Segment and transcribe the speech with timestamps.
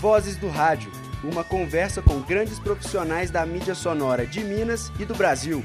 [0.00, 0.90] Vozes do Rádio,
[1.22, 5.62] uma conversa com grandes profissionais da mídia sonora de Minas e do Brasil.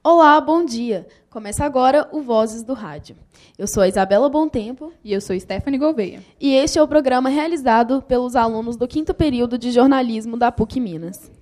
[0.00, 1.08] Olá, bom dia.
[1.28, 3.16] Começa agora o Vozes do Rádio.
[3.58, 6.22] Eu sou a Isabela Tempo E eu sou Stephanie Gouveia.
[6.40, 10.78] E este é o programa realizado pelos alunos do quinto período de jornalismo da PUC
[10.78, 11.32] Minas.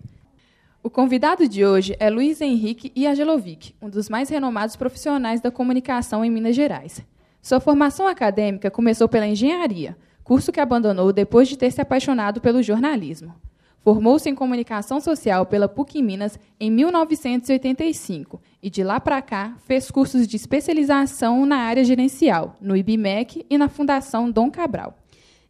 [0.85, 6.25] O convidado de hoje é Luiz Henrique Iagelovic, um dos mais renomados profissionais da comunicação
[6.25, 7.07] em Minas Gerais.
[7.41, 12.65] Sua formação acadêmica começou pela engenharia, curso que abandonou depois de ter se apaixonado pelo
[12.65, 13.33] jornalismo.
[13.79, 19.89] Formou-se em comunicação social pela PUC Minas em 1985 e de lá para cá fez
[19.89, 24.97] cursos de especialização na área gerencial, no IBMEC e na Fundação Dom Cabral.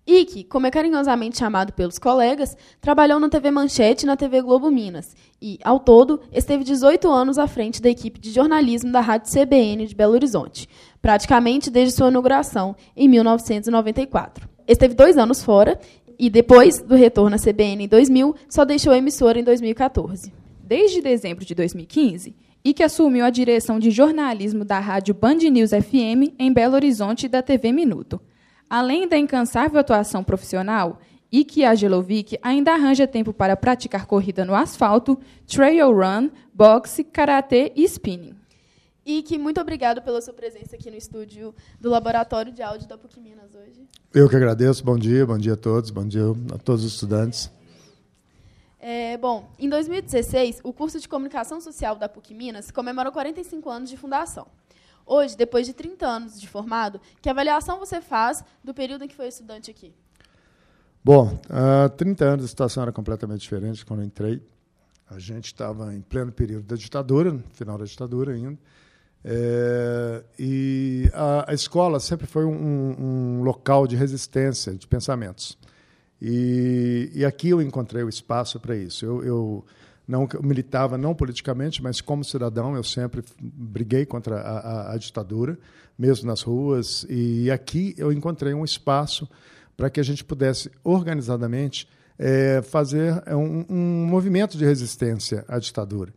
[0.06, 4.68] Ike, como é carinhosamente chamado pelos colegas, trabalhou na TV Manchete e na TV Globo
[4.68, 9.32] Minas e, ao todo, esteve 18 anos à frente da equipe de jornalismo da Rádio
[9.32, 10.68] CBN de Belo Horizonte,
[11.00, 14.48] praticamente desde sua inauguração, em 1994.
[14.66, 15.78] Esteve dois anos fora
[16.18, 20.32] e, depois do retorno à CBN em 2000, só deixou a emissora em 2014.
[20.64, 22.34] Desde dezembro de 2015,
[22.64, 27.28] Ike assumiu a direção de jornalismo da Rádio Band News FM em Belo Horizonte e
[27.28, 28.20] da TV Minuto.
[28.72, 30.98] Além da incansável atuação profissional,
[31.30, 37.84] Iki Agelovic ainda arranja tempo para praticar corrida no asfalto, trail run, boxe, karatê e
[37.84, 38.34] spinning.
[39.04, 43.20] Ike, muito obrigado pela sua presença aqui no estúdio do Laboratório de Áudio da PUC
[43.20, 43.86] Minas hoje.
[44.10, 44.82] Eu que agradeço.
[44.82, 47.52] Bom dia, bom dia a todos, bom dia a todos os estudantes.
[48.80, 53.90] É, bom, em 2016, o curso de Comunicação Social da PUC Minas comemorou 45 anos
[53.90, 54.46] de fundação.
[55.06, 59.14] Hoje, depois de 30 anos de formado, que avaliação você faz do período em que
[59.14, 59.92] foi estudante aqui?
[61.04, 64.40] Bom, há 30 anos a situação era completamente diferente quando eu entrei.
[65.10, 68.58] A gente estava em pleno período da ditadura, final da ditadura ainda.
[69.24, 75.56] É, e a, a, escola sempre foi um, um, local de resistência de pensamentos.
[76.20, 79.04] E, e aqui eu encontrei o espaço para isso.
[79.04, 79.64] Eu, eu
[80.06, 85.58] não militava não politicamente, mas como cidadão eu sempre briguei contra a, a, a, ditadura,
[85.98, 87.06] mesmo nas ruas.
[87.08, 89.28] E aqui eu encontrei um espaço
[89.76, 95.58] para que a gente pudesse organizadamente é, fazer é, um, um, movimento de resistência à
[95.58, 96.12] ditadura.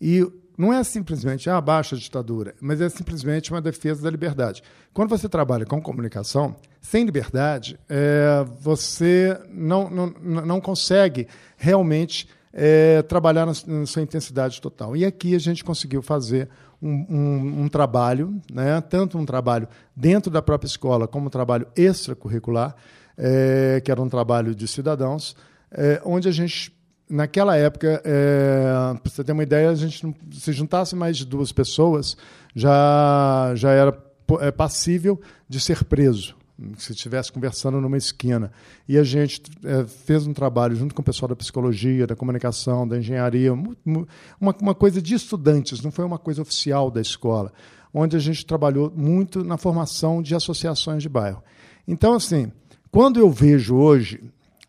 [0.00, 4.62] E não é simplesmente ah, baixa a ditadura, mas é simplesmente uma defesa da liberdade.
[4.92, 13.02] Quando você trabalha com comunicação, sem liberdade, é, você não, não, não consegue realmente é,
[13.02, 14.96] trabalhar na, na, sua intensidade total.
[14.96, 16.48] E aqui a gente conseguiu fazer
[16.80, 21.66] um, um, um, trabalho, né, tanto um trabalho dentro da própria escola, como um trabalho
[21.76, 22.74] extracurricular,
[23.16, 25.36] é, que era um trabalho de cidadãos,
[25.72, 26.72] é, onde a gente,
[27.10, 31.52] naquela época, é, para você ter uma ideia, a gente se juntasse mais de duas
[31.52, 32.16] pessoas,
[32.54, 33.96] já, já era
[34.40, 36.37] é, passível de ser preso
[36.76, 38.50] se estivesse conversando numa esquina.
[38.88, 42.86] E a gente é, fez um trabalho junto com o pessoal da psicologia, da comunicação,
[42.86, 47.52] da engenharia, uma, uma coisa de estudantes, não foi uma coisa oficial da escola,
[47.94, 51.42] onde a gente trabalhou muito na formação de associações de bairro.
[51.86, 52.50] Então, assim,
[52.90, 54.20] quando eu vejo hoje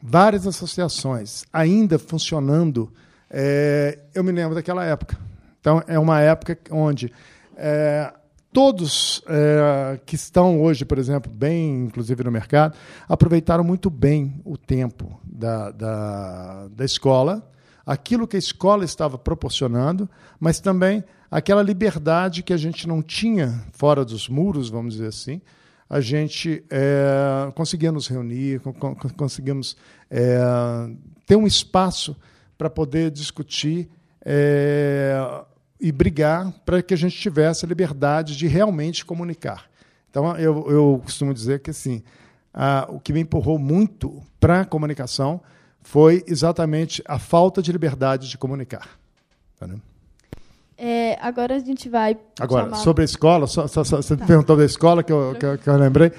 [0.02, 2.92] várias associações ainda funcionando,
[3.30, 5.18] é, eu me lembro daquela época.
[5.60, 7.12] Então, é uma época onde
[7.58, 8.14] é,
[8.52, 12.76] todos é, que estão hoje, por exemplo, bem, inclusive no mercado,
[13.08, 17.48] aproveitaram muito bem o tempo da, da, da escola,
[17.86, 23.64] aquilo que a escola estava proporcionando, mas também aquela liberdade que a gente não tinha
[23.72, 25.42] fora dos muros, vamos dizer assim,
[25.90, 28.62] a gente é, conseguia nos reunir,
[29.18, 29.76] conseguimos
[30.10, 30.40] é,
[31.26, 32.16] ter um espaço
[32.58, 33.90] para poder discutir
[34.24, 35.44] é,
[35.80, 39.70] e brigar para que a gente tivesse a liberdade de realmente comunicar.
[40.10, 42.04] Então, eu, eu costumo dizer que assim,
[42.54, 45.42] a, o que me empurrou muito para a comunicação
[45.82, 48.90] foi exatamente a falta de liberdade de comunicar.
[49.60, 49.68] Tá,
[50.78, 52.18] é, agora a gente vai.
[52.40, 52.78] Agora, chamar...
[52.78, 54.26] sobre a escola, só, só, só, você tá.
[54.26, 56.12] perguntou da escola que eu, que que, eu, lembrei.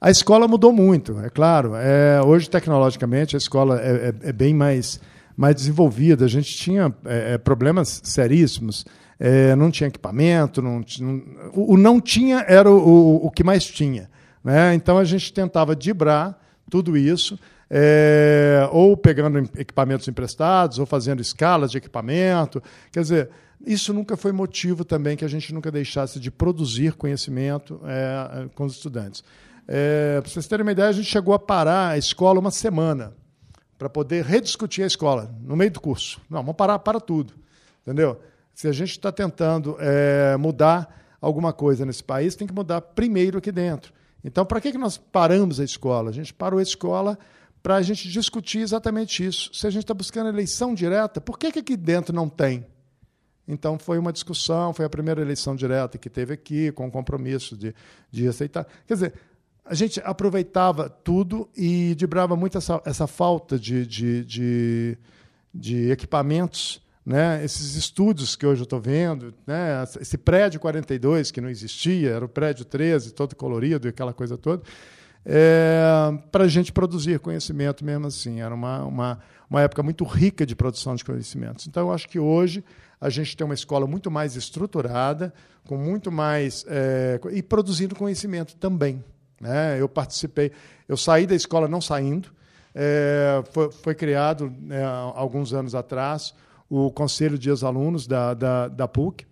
[0.00, 1.72] A escola mudou muito, é claro.
[1.74, 5.00] É, hoje, tecnologicamente, a escola é, é, é bem mais
[5.38, 6.24] mais desenvolvida.
[6.24, 8.84] A gente tinha é, é, problemas seríssimos.
[9.20, 13.64] É, não tinha equipamento, não, não, o, o, não tinha era o, o, que mais
[13.64, 14.08] tinha.
[14.44, 14.74] Né?
[14.74, 16.40] Então a gente tentava dibrar
[16.70, 17.36] tudo isso,
[17.68, 22.62] é, ou pegando equipamentos emprestados, ou fazendo escalas de equipamento.
[22.92, 23.30] Quer dizer,
[23.66, 28.64] isso nunca foi motivo também que a gente nunca deixasse de produzir conhecimento é, com
[28.66, 29.24] os estudantes.
[29.66, 33.17] É, Para vocês terem uma ideia, a gente chegou a parar a escola uma semana
[33.78, 36.20] para poder rediscutir a escola no meio do curso.
[36.28, 37.32] Não, vamos parar para tudo,
[37.82, 38.20] entendeu?
[38.52, 43.38] Se a gente está tentando é, mudar alguma coisa nesse país, tem que mudar primeiro
[43.38, 43.92] aqui dentro.
[44.24, 46.10] Então, para que, que nós paramos a escola?
[46.10, 47.16] A gente parou a escola
[47.62, 49.50] para a gente discutir exatamente isso.
[49.54, 52.66] Se a gente está buscando eleição direta, por que, que aqui dentro não tem?
[53.46, 57.56] Então, foi uma discussão, foi a primeira eleição direta que teve aqui, com o compromisso
[57.56, 57.74] de,
[58.10, 58.66] de aceitar.
[58.86, 59.14] Quer dizer,
[59.68, 64.98] a gente aproveitava tudo e dibrava muito essa, essa falta de, de, de,
[65.52, 71.40] de equipamentos né, esses estúdios que hoje eu estou vendo, né, esse prédio 42 que
[71.40, 74.62] não existia, era o prédio 13, todo colorido e aquela coisa toda,
[75.24, 75.82] é,
[76.30, 78.40] para a gente produzir conhecimento mesmo assim.
[78.40, 79.18] Era uma, uma,
[79.48, 81.66] uma época muito rica de produção de conhecimentos.
[81.66, 82.62] Então, eu acho que hoje
[83.00, 85.32] a gente tem uma escola muito mais estruturada,
[85.66, 86.64] com muito mais.
[86.68, 89.02] É, e produzindo conhecimento também.
[89.40, 89.80] Né?
[89.80, 90.52] Eu participei,
[90.88, 92.30] eu saí da escola não saindo,
[92.74, 96.34] é, foi, foi criado né, alguns anos atrás
[96.68, 99.26] o Conselho de Ex-Alunos da, da, da PUC,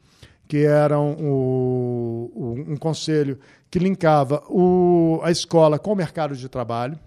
[0.48, 3.38] que era um, um, um conselho
[3.70, 6.98] que linkava o, a escola com o mercado de trabalho.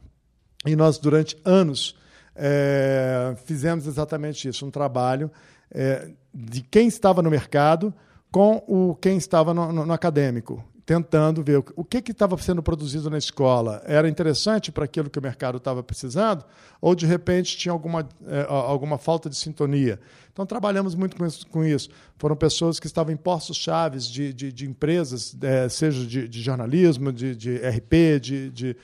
[0.66, 1.96] E nós, durante anos,
[2.36, 5.32] é, fizemos exatamente isso, um trabalho
[5.72, 7.94] é, de quem estava no mercado
[8.32, 13.12] com o quem estava no, no, no acadêmico tentando ver o que estava sendo produzido
[13.12, 16.44] na escola era interessante para aquilo que o mercado estava precisando,
[16.82, 20.00] ou de repente tinha alguma, é, alguma falta de sintonia.
[20.34, 21.48] Então, trabalhamos muito com isso.
[21.48, 21.90] Com isso.
[22.18, 26.42] Foram pessoas que estavam em postos chaves de, de, de empresas, é, seja de, de,
[26.42, 28.76] jornalismo, de, de RP, de,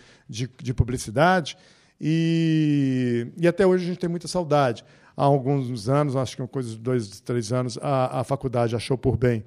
[0.61, 1.57] de publicidade,
[1.99, 4.85] e, e até hoje a gente tem muita saudade.
[5.17, 8.95] Há alguns anos, acho que uma coisa de dois, três anos, a, a faculdade achou
[8.95, 9.43] por bem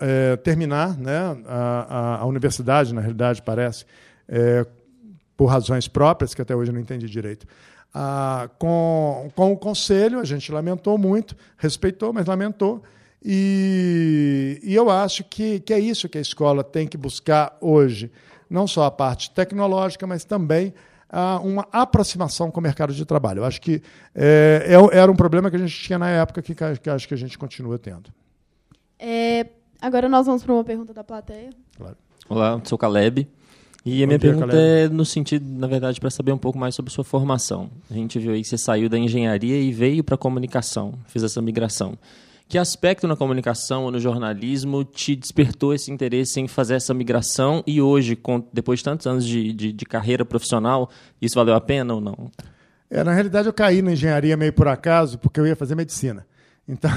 [0.00, 3.84] é, terminar né, a, a, universidade, na realidade, parece,
[4.28, 4.66] é,
[5.36, 7.46] por razões próprias, que até hoje eu não entendi direito.
[7.92, 12.82] Ah, com, com o conselho, a gente lamentou muito, respeitou, mas lamentou.
[13.24, 18.10] E, e eu acho que, que é isso que a escola tem que buscar hoje.
[18.50, 20.74] Não só a parte tecnológica, mas também
[21.08, 23.40] ah, uma aproximação com o mercado de trabalho.
[23.40, 23.80] Eu acho que
[24.14, 27.14] é, é era um problema que a gente tinha na época que, que acho que
[27.14, 28.12] a gente continua tendo.
[29.06, 29.46] É,
[29.84, 31.50] Agora nós vamos para uma pergunta da plateia.
[31.76, 31.94] Claro.
[32.26, 33.28] Olá, sou Caleb.
[33.84, 34.66] E a minha dia, pergunta Caleb.
[34.66, 37.68] é no sentido, na verdade, para saber um pouco mais sobre sua formação.
[37.90, 41.22] A gente viu aí que você saiu da engenharia e veio para a comunicação, fez
[41.22, 41.98] essa migração.
[42.48, 47.62] Que aspecto na comunicação ou no jornalismo te despertou esse interesse em fazer essa migração
[47.66, 50.88] e hoje, com, depois de tantos anos de, de, de carreira profissional,
[51.20, 52.30] isso valeu a pena ou não?
[52.88, 56.26] É, na realidade, eu caí na engenharia meio por acaso, porque eu ia fazer medicina.
[56.66, 56.90] Então,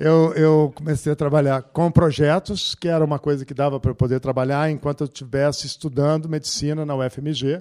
[0.00, 3.94] eu, eu, comecei a trabalhar com projetos, que era uma coisa que dava para eu
[3.94, 7.60] poder trabalhar enquanto eu estivesse estudando medicina na UFMG.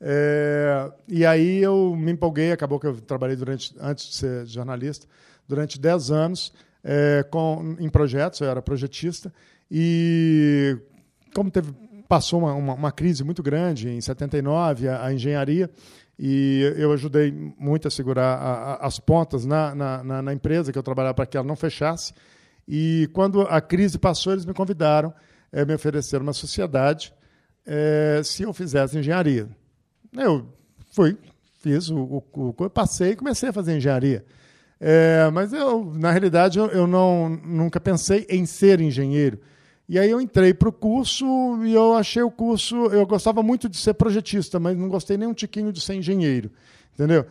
[0.00, 5.06] É, e aí eu me empolguei, acabou que eu trabalhei durante, antes de ser jornalista,
[5.46, 6.52] durante 10 anos
[6.82, 9.32] é, com, em projetos, eu era projetista,
[9.70, 10.76] e
[11.32, 11.72] como teve,
[12.08, 15.70] passou uma, uma, uma crise muito grande em 79, a, a engenharia,
[16.18, 20.78] e eu ajudei muito a segurar a, a, as pontas na, na, na, empresa que
[20.78, 22.14] eu trabalhava para que ela não fechasse.
[22.66, 25.12] E quando a crise passou, eles me convidaram,
[25.52, 27.12] é, me ofereceram uma sociedade
[27.66, 29.48] é, se eu fizesse engenharia.
[30.16, 30.46] Eu
[30.92, 31.18] fui,
[31.60, 34.24] fiz o, o, o passei e comecei a fazer engenharia.
[34.80, 39.38] É, mas eu, na realidade, eu, eu não, nunca pensei em ser engenheiro.
[39.88, 41.24] E aí eu entrei para o curso
[41.64, 42.74] e eu achei o curso.
[42.86, 46.50] Eu gostava muito de ser projetista, mas não gostei nem um tiquinho de ser engenheiro.
[46.94, 47.24] Entendeu?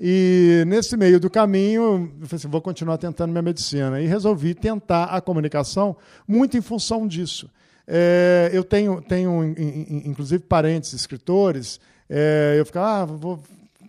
[0.00, 4.00] E nesse meio do caminho, eu falei assim, vou continuar tentando minha medicina.
[4.00, 7.50] E resolvi tentar a comunicação muito em função disso.
[7.86, 9.42] É, eu tenho, tenho,
[10.04, 11.80] inclusive, parentes escritores.
[12.08, 13.42] É, eu ficava, ah, vou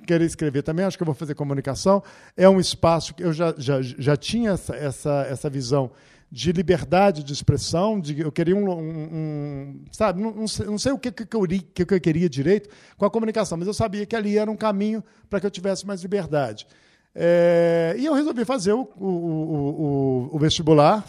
[0.07, 2.01] querer escrever também, acho que eu vou fazer comunicação.
[2.35, 5.91] É um espaço que eu já, já, já tinha essa, essa, essa visão
[6.31, 10.77] de liberdade de expressão, de, eu queria um, um, um sabe, não, não, sei, não,
[10.77, 14.05] sei, o que, que, eu, que, eu queria direito com a comunicação, mas eu sabia
[14.05, 16.67] que ali era um caminho para que eu tivesse mais liberdade.
[17.15, 21.03] É, e eu resolvi fazer o, o, o, o vestibular,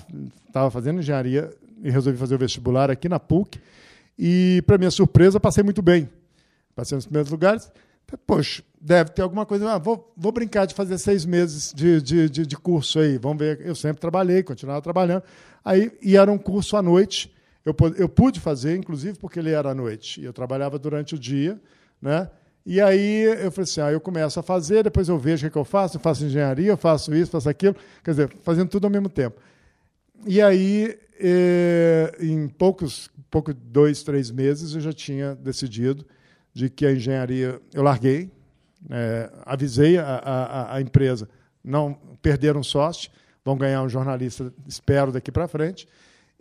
[0.46, 1.50] estava fazendo engenharia
[1.82, 3.60] e resolvi fazer o vestibular aqui na PUC,
[4.22, 6.06] e, para minha surpresa, passei muito bem.
[6.74, 7.72] Passei nos primeiros lugares.
[8.26, 9.74] Poxa, deve ter alguma coisa.
[9.74, 13.18] Ah, vou, vou brincar de fazer seis meses de, de, de, de, curso aí.
[13.18, 13.60] Vamos ver.
[13.60, 15.22] Eu sempre trabalhei, continuava trabalhando.
[15.64, 17.32] Aí, e era um curso à noite.
[17.64, 20.20] Eu, eu pude fazer, inclusive, porque ele era à noite.
[20.20, 21.60] E eu trabalhava durante o dia.
[22.00, 22.28] Né?
[22.64, 25.46] E aí eu falei assim: ah, eu começo a fazer, depois eu vejo o que,
[25.46, 25.96] é que eu faço.
[25.96, 27.76] Eu faço engenharia, eu faço isso, faço aquilo.
[28.02, 29.40] Quer dizer, fazendo tudo ao mesmo tempo.
[30.26, 36.04] E aí, eh, em poucos, pouco, dois, três meses, eu já tinha decidido
[36.52, 38.30] de que a engenharia eu larguei,
[38.88, 41.28] é, avisei a, a, a, empresa,
[41.62, 43.10] não perderam sócio,
[43.44, 45.86] vão ganhar um jornalista, espero, daqui para frente.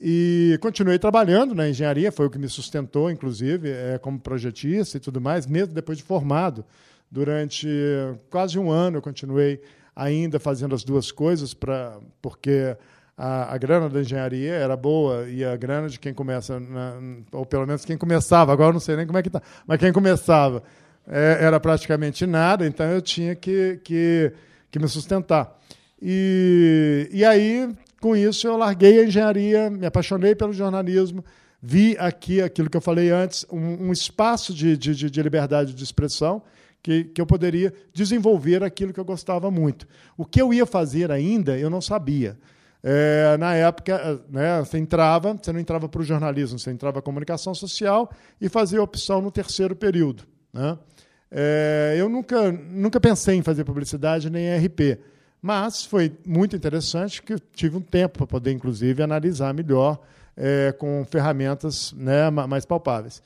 [0.02, 5.00] E continuei trabalhando na engenharia, foi o que me sustentou, inclusive, é, como projetista e
[5.00, 6.64] tudo mais, mesmo depois de formado.
[7.12, 7.68] Durante
[8.30, 9.62] quase um ano eu continuei
[9.96, 12.78] ainda fazendo as duas coisas, pra, porque
[13.18, 16.94] a, a, grana da engenharia era boa e a grana de quem começa, na,
[17.34, 19.92] ou pelo menos quem começava, agora não sei nem como é que está, mas quem
[19.92, 20.64] começava
[21.10, 24.32] é, era praticamente nada, então eu tinha que, que,
[24.72, 25.58] que me sustentar.
[26.02, 27.68] E, e aí
[28.00, 31.24] com isso, eu larguei a engenharia, me apaixonei pelo jornalismo,
[31.62, 35.84] vi aqui aquilo que eu falei antes, um, um espaço de, de, de, liberdade de
[35.84, 36.42] expressão
[36.82, 39.86] que, que eu poderia desenvolver aquilo que eu gostava muito.
[40.18, 42.38] O que eu ia fazer ainda, eu não sabia.
[42.82, 47.02] É, na época, né, você entrava, você não entrava para o jornalismo, você entrava para
[47.02, 50.24] comunicação social e fazia opção no terceiro período.
[50.54, 50.78] Né?
[51.32, 55.00] É, eu nunca, nunca pensei em fazer publicidade nem RP.
[55.42, 60.00] Mas foi muito interessante que eu tive um tempo para poder, inclusive, analisar melhor
[60.36, 63.22] é, com ferramentas né, mais palpáveis.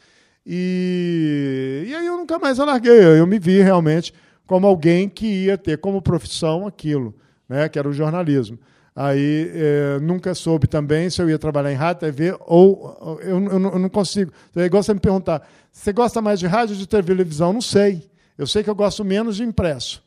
[0.45, 3.03] E, e aí eu nunca mais alarguei.
[3.19, 4.13] Eu me vi realmente
[4.45, 7.15] como alguém que ia ter como profissão aquilo,
[7.47, 8.59] né, que era o jornalismo.
[8.95, 13.51] Aí é, nunca soube também se eu ia trabalhar em rádio, TV, ou eu, eu,
[13.51, 14.31] eu não consigo.
[14.55, 17.51] É igual você me perguntar: você gosta mais de rádio ou de televisão?
[17.51, 18.07] Não sei.
[18.37, 20.03] Eu sei que eu gosto menos de impresso.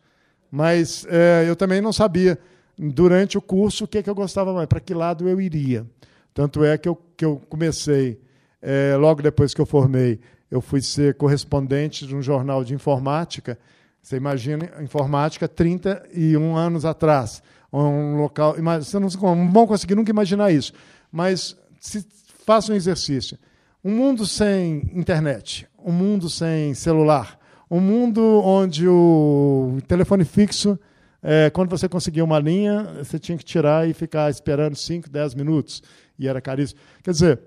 [0.51, 2.39] Mas é, eu também não sabia,
[2.79, 5.85] durante o curso, o que, é que eu gostava mais, para que lado eu iria.
[6.33, 8.21] Tanto é que eu, que eu comecei,
[8.63, 13.59] é, logo depois que eu formei, eu fui ser correspondente de um jornal de informática.
[14.01, 17.43] Você imagina, informática 31 anos atrás.
[17.73, 18.55] Um local.
[18.81, 19.09] Você não,
[19.51, 20.73] vão conseguir nunca imaginar isso.
[21.11, 22.07] Mas se,
[22.45, 23.37] faça um exercício.
[23.87, 27.39] Um mundo sem internet, um mundo sem celular,
[27.71, 30.77] um mundo onde o telefone fixo,
[31.23, 35.37] é, quando você conseguia uma linha, você tinha que tirar e ficar esperando 5, 10
[35.37, 35.85] minutos,
[36.19, 36.81] e era caríssimo.
[37.01, 37.41] Quer dizer,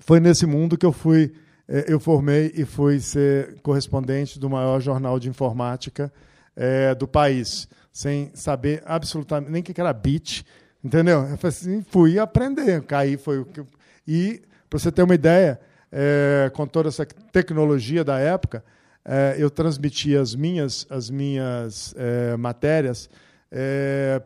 [0.00, 1.32] foi nesse mundo que eu fui,
[1.68, 6.12] é, eu formei e fui ser correspondente do maior jornal de informática
[6.56, 10.44] é, do país, sem saber absolutamente nem o que era bit,
[10.82, 11.20] entendeu?
[11.28, 13.62] Eu assim, fui aprender, caí foi o que
[14.04, 15.60] e para você ter uma ideia,
[15.90, 18.64] é, com toda essa tecnologia da época,
[19.04, 23.10] é, eu transmitia as minhas, as minhas é, matérias
[23.50, 24.22] é,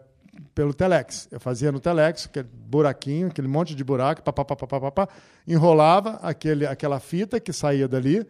[0.54, 1.28] pelo Telex.
[1.30, 4.90] Eu fazia no Telex, aquele buraquinho, aquele monte de buraco, pá, pá, pá, pá, pá,
[4.90, 5.08] pá,
[5.48, 8.26] enrolava aquele, aquela fita que saía dali,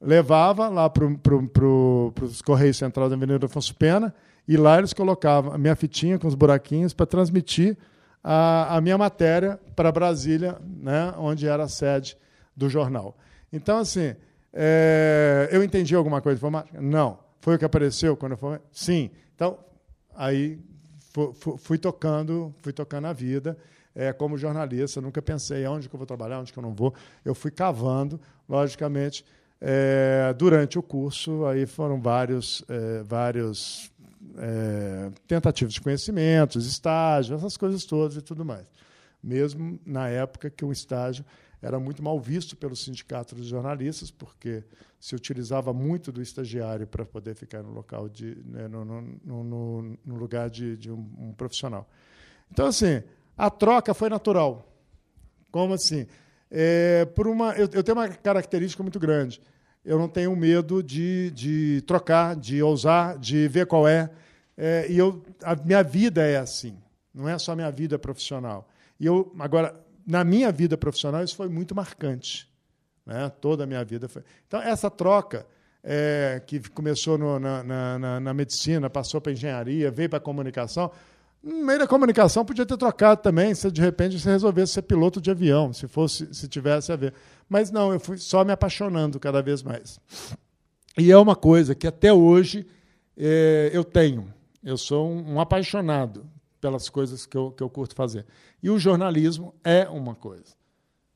[0.00, 1.06] levava lá para
[1.52, 4.14] pro, os Correios Central da Avenida Afonso Pena,
[4.48, 7.76] e lá eles colocavam a minha fitinha com os buraquinhos para transmitir
[8.22, 12.16] a, a minha matéria para Brasília, né, onde era a sede
[12.56, 13.16] do jornal.
[13.52, 14.14] Então, assim,
[14.52, 16.80] é, eu entendi alguma coisa de informática?
[16.80, 17.18] Não.
[17.40, 18.58] Foi o que apareceu quando eu fui?
[18.70, 19.10] Sim.
[19.34, 19.58] Então,
[20.14, 20.60] aí
[21.58, 23.56] fui, tocando, fui tocando a vida.
[23.94, 26.94] É, como jornalista, nunca pensei onde que eu vou trabalhar, onde que eu não vou.
[27.24, 29.24] Eu fui cavando, logicamente,
[29.60, 31.44] é, durante o curso.
[31.46, 33.91] Aí foram vários, é, vários
[34.38, 38.66] é, tentativas de conhecimentos, estágios, essas coisas todas e tudo mais.
[39.22, 41.24] Mesmo na época que o estágio
[41.60, 44.64] era muito mal visto pelo sindicato dos jornalistas, porque
[44.98, 49.02] se utilizava muito do estagiário para poder ficar no local de, né, no, no,
[49.44, 51.88] no, no, lugar de, de um, um, profissional.
[52.50, 53.02] Então, assim,
[53.36, 54.68] a troca foi natural.
[55.52, 56.06] Como assim?
[56.50, 59.40] É, por uma, eu, eu tenho uma característica muito grande.
[59.84, 64.10] Eu não tenho medo de, de trocar, de ousar, de ver qual é.
[64.56, 66.76] é e eu, a minha vida é assim.
[67.12, 68.68] Não é só a minha vida profissional.
[68.98, 69.74] E eu agora
[70.06, 72.48] na minha vida profissional, isso foi muito marcante.
[73.06, 73.30] Né?
[73.40, 74.22] Toda a minha vida foi.
[74.46, 75.46] Então, essa troca,
[75.82, 80.90] é, que começou no, na, na, na, medicina, passou para engenharia, veio para a comunicação.
[81.42, 85.20] No meio da comunicação, podia ter trocado também, se de repente você resolvesse ser piloto
[85.20, 87.12] de avião, se fosse, se tivesse a ver.
[87.48, 89.98] Mas não, eu fui só me apaixonando cada vez mais.
[90.96, 92.64] E é uma coisa que até hoje
[93.16, 94.32] é, eu tenho.
[94.62, 96.24] Eu sou um, um apaixonado
[96.60, 98.24] pelas coisas que eu, que eu curto fazer.
[98.62, 100.54] E o jornalismo é uma coisa.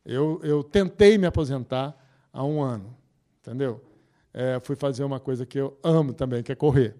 [0.04, 1.96] Eu, eu tentei me aposentar
[2.32, 2.96] há um ano,
[3.40, 3.80] entendeu?
[4.34, 6.96] É, fui fazer uma coisa que eu amo também, que é correr.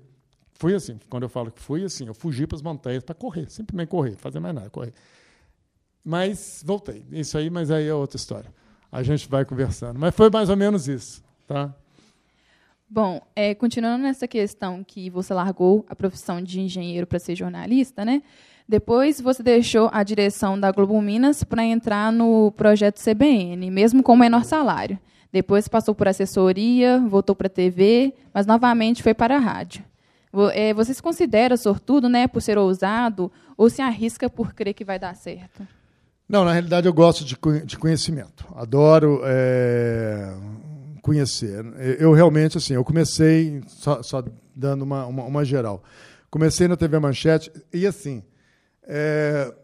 [0.59, 3.51] Fui assim, quando eu falo que fui assim, eu fugi para as montanhas para correr,
[3.51, 4.93] simplesmente correr, fazer mais nada, correr.
[6.03, 7.05] Mas voltei.
[7.13, 8.51] Isso aí, mas aí é outra história.
[8.91, 9.99] A gente vai conversando.
[9.99, 11.75] Mas foi mais ou menos isso, tá?
[12.89, 18.05] Bom, é, continuando nessa questão que você largou a profissão de engenheiro para ser jornalista,
[18.05, 18.23] né?
[18.69, 24.17] Depois você deixou a direção da Globo Minas para entrar no projeto CBN, mesmo com
[24.17, 24.99] menor salário.
[25.33, 29.85] Depois passou por assessoria, voltou para a TV, mas novamente foi para a rádio.
[30.53, 34.85] É, você se considera sortudo né, por ser ousado ou se arrisca por crer que
[34.85, 35.67] vai dar certo?
[36.29, 37.37] Não, na realidade eu gosto de,
[37.79, 38.45] conhecimento.
[38.57, 40.35] Adoro é,
[41.01, 41.65] conhecer.
[42.01, 44.25] Eu realmente, assim, eu comecei, só, só
[44.55, 45.83] dando uma, uma, uma, geral,
[46.29, 48.25] comecei na TV Manchete e, assim,
[48.83, 49.55] é,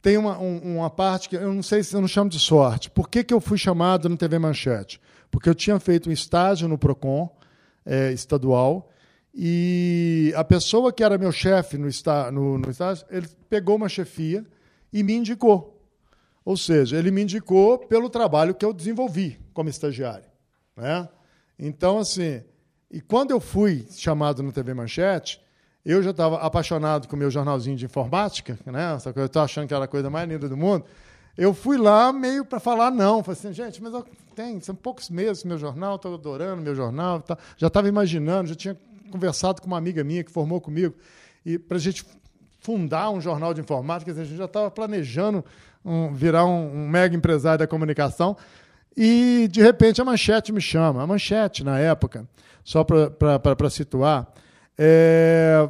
[0.00, 2.88] tem uma, um, uma parte que eu não sei se eu não chamo de sorte.
[2.88, 5.00] Por que, que eu fui chamado na TV Manchete?
[5.28, 7.28] Porque eu tinha feito um estágio no PROCON
[7.84, 8.88] é, estadual
[9.34, 11.88] e a pessoa que era meu chefe no,
[12.32, 14.44] no, no estágio, ele pegou uma chefia
[14.92, 15.82] e me indicou.
[16.44, 20.26] Ou seja, ele me indicou pelo trabalho que eu desenvolvi como estagiário.
[20.76, 21.08] Né?
[21.58, 22.44] Então, assim,
[22.90, 25.40] e quando eu fui chamado no TV Manchete,
[25.84, 28.96] eu já estava apaixonado com o meu jornalzinho de informática, né?
[29.16, 30.84] Eu estava achando que era a coisa mais linda do mundo.
[31.36, 33.22] Eu fui lá meio para falar não.
[33.22, 33.92] Falei assim, gente, mas
[34.34, 37.20] tenho, são poucos meses meu jornal, estou adorando meu jornal.
[37.20, 37.36] Tá.
[37.56, 38.78] Já estava imaginando, já tinha
[39.14, 40.92] conversado com uma amiga minha que formou comigo,
[41.46, 42.04] e para a gente
[42.58, 45.44] fundar um jornal de informática, a gente já estava planejando
[45.84, 48.36] um, virar um, um mega empresário da comunicação.
[48.96, 51.02] E, de repente, a Manchete me chama.
[51.02, 52.26] A Manchete, na época,
[52.64, 54.26] só para situar,
[54.76, 55.68] é,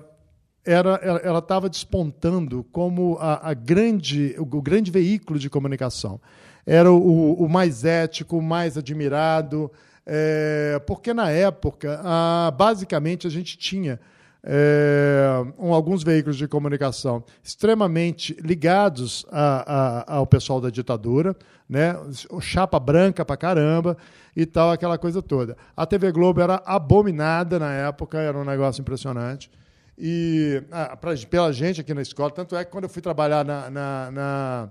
[0.64, 6.18] era, ela estava despontando como a, a, grande, o, grande veículo de comunicação.
[6.64, 9.70] Era o, o mais ético, o mais admirado,
[10.06, 13.98] é, porque na época, a, basicamente, a gente tinha
[14.42, 15.26] é,
[15.58, 21.34] um, alguns veículos de comunicação extremamente ligados a, a, ao pessoal da ditadura,
[21.66, 21.96] né?
[22.42, 23.96] chapa branca pra caramba
[24.36, 25.56] e tal, aquela coisa toda.
[25.74, 29.50] A TV Globo era abominada na época, era um negócio impressionante.
[29.96, 33.44] E ah, pra, pela gente aqui na escola, tanto é que quando eu fui trabalhar
[33.44, 34.70] na, na, na,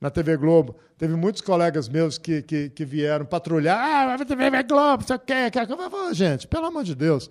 [0.00, 4.62] na TV Globo, teve muitos colegas meus que, que, que vieram patrulhar, ah, a TV
[4.62, 5.68] Globo, você quer, quer.
[5.68, 7.28] Eu falei, gente, pelo amor de Deus,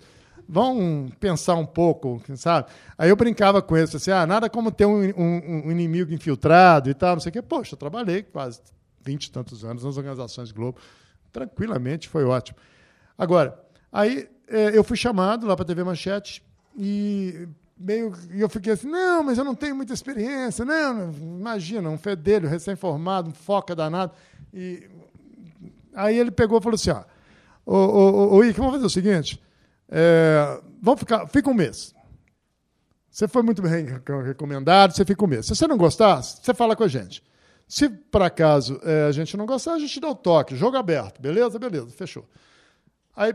[0.48, 2.68] vão pensar um pouco, sabe?
[2.96, 6.88] Aí eu brincava com eles, assim, ah, nada como ter um, um, um inimigo infiltrado
[6.88, 7.42] e tal, não sei o quê.
[7.42, 8.60] Poxa, eu trabalhei quase
[9.00, 10.78] vinte e tantos anos nas organizações Globo,
[11.32, 12.58] tranquilamente, foi ótimo.
[13.18, 13.58] Agora,
[13.92, 16.42] aí é, eu fui chamado lá para a TV Manchete
[16.76, 17.48] e
[17.80, 21.96] meio e eu fiquei assim, não, mas eu não tenho muita experiência, não, imagina, um
[21.96, 24.12] fedelho recém-formado, um foca danado.
[24.52, 24.86] E
[25.94, 27.02] aí ele pegou e falou assim, ó,
[27.64, 29.42] ô, ô, ô, Ike, vamos fazer o seguinte,
[29.88, 31.94] é, vamos ficar, fica um mês.
[33.10, 33.86] Você foi muito bem
[34.24, 35.46] recomendado, você fica um mês.
[35.46, 37.24] Se você não gostar, você fala com a gente.
[37.66, 41.20] Se por acaso é, a gente não gostar, a gente dá o toque, jogo aberto,
[41.20, 41.58] beleza?
[41.58, 42.28] Beleza, fechou.
[43.16, 43.34] Aí,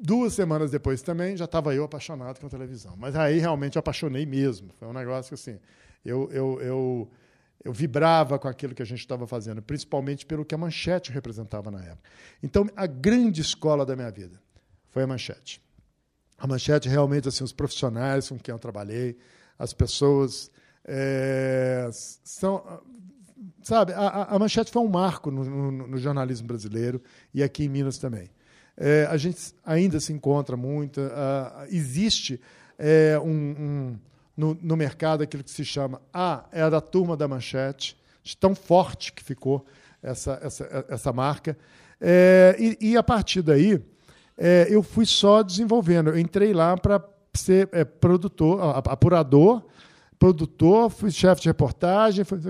[0.00, 2.94] duas semanas depois também, já estava eu apaixonado com a televisão.
[2.96, 4.70] Mas aí realmente eu apaixonei mesmo.
[4.78, 5.60] Foi um negócio que assim,
[6.04, 7.10] eu, eu, eu,
[7.64, 11.70] eu vibrava com aquilo que a gente estava fazendo, principalmente pelo que a manchete representava
[11.70, 12.08] na época.
[12.42, 14.40] Então, a grande escola da minha vida
[14.88, 15.62] foi a manchete.
[16.38, 19.18] A manchete realmente, assim, os profissionais com quem eu trabalhei,
[19.58, 20.50] as pessoas
[20.84, 22.80] é, são
[23.62, 27.68] sabe, a, a Manchete foi um marco no, no, no, jornalismo brasileiro e aqui em
[27.68, 28.30] Minas também.
[28.82, 32.40] É, a gente ainda se encontra muito, uh, existe
[32.78, 33.98] é, um, um,
[34.34, 38.54] no, no, mercado aquilo que se chama ah, é da turma da Manchete, de tão
[38.54, 39.66] forte que ficou
[40.02, 41.58] essa, essa, essa marca.
[42.00, 43.78] É, e, e, a partir daí,
[44.38, 46.08] é, eu fui só desenvolvendo.
[46.08, 49.62] Eu entrei lá para ser é, produtor, apurador,
[50.18, 52.40] produtor, fui chefe de reportagem, fui...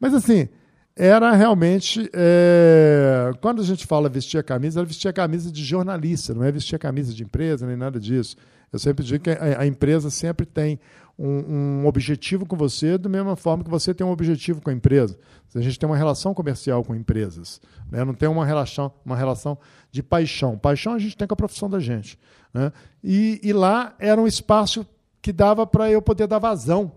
[0.00, 0.48] mas assim,
[0.96, 2.08] era realmente.
[2.12, 3.32] É...
[3.40, 6.52] Quando a gente fala vestir a camisa, ela vestia a camisa de jornalista, não é
[6.52, 8.36] vestir a camisa de empresa, nem nada disso.
[8.72, 10.80] Eu sempre digo que a, empresa sempre tem
[11.16, 14.72] um, um, objetivo com você, da mesma forma que você tem um objetivo com a
[14.72, 15.16] empresa.
[15.54, 18.04] A gente tem uma relação comercial com empresas, né?
[18.04, 19.56] não tem uma relação, uma relação
[19.92, 20.58] de paixão.
[20.58, 22.18] Paixão a gente tem com a profissão da gente.
[22.52, 22.72] Né?
[23.02, 24.84] E, e lá era um espaço
[25.22, 26.90] que dava para eu poder dar vazão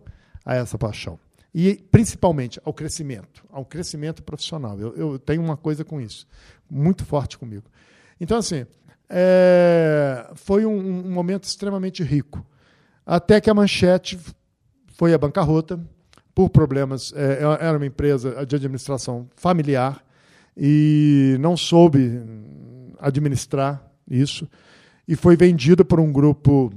[0.43, 1.19] a essa paixão.
[1.59, 4.79] E, principalmente, ao crescimento, ao crescimento profissional.
[4.79, 6.27] Eu, eu tenho uma coisa com isso,
[6.69, 7.63] muito forte comigo.
[8.21, 8.67] Então, assim,
[9.09, 12.45] é, foi um, um, momento extremamente rico.
[13.03, 14.19] Até que a Manchete
[14.93, 15.83] foi à bancarrota,
[16.35, 17.11] por problemas.
[17.15, 20.05] É, era uma empresa de administração familiar
[20.55, 22.21] e não soube
[22.99, 24.47] administrar isso.
[25.07, 26.71] E foi vendida por um grupo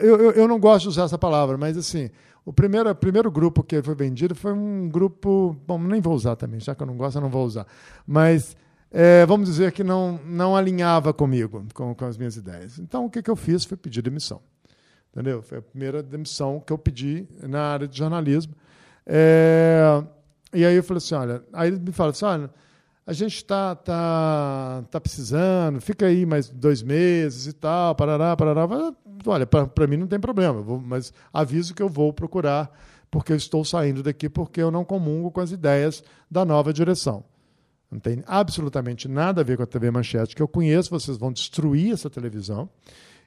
[0.00, 2.10] eu, eu, eu, não gosto de usar essa palavra, mas assim,
[2.44, 5.56] o primeiro, o primeiro grupo que foi vendido foi um grupo.
[5.66, 7.66] Bom, nem vou usar também, já que eu não gosto, eu não vou usar.
[8.06, 8.56] Mas
[8.90, 12.78] é, vamos dizer que não, não alinhava comigo, com, com as minhas ideias.
[12.78, 14.40] Então, o que, que eu fiz foi pedir demissão.
[15.12, 15.42] Entendeu?
[15.42, 18.54] Foi a primeira demissão que eu pedi na área de jornalismo.
[19.06, 20.02] É,
[20.52, 22.50] e aí eu falei assim: olha, aí ele me fala assim: olha
[23.06, 28.66] a gente está tá, tá precisando, fica aí mais dois meses e tal, parará, parará.
[29.24, 32.70] Olha, para mim não tem problema, vou, mas aviso que eu vou procurar
[33.10, 37.24] porque eu estou saindo daqui porque eu não comungo com as ideias da nova direção.
[37.90, 41.32] Não tem absolutamente nada a ver com a TV Manchete que eu conheço, vocês vão
[41.32, 42.68] destruir essa televisão.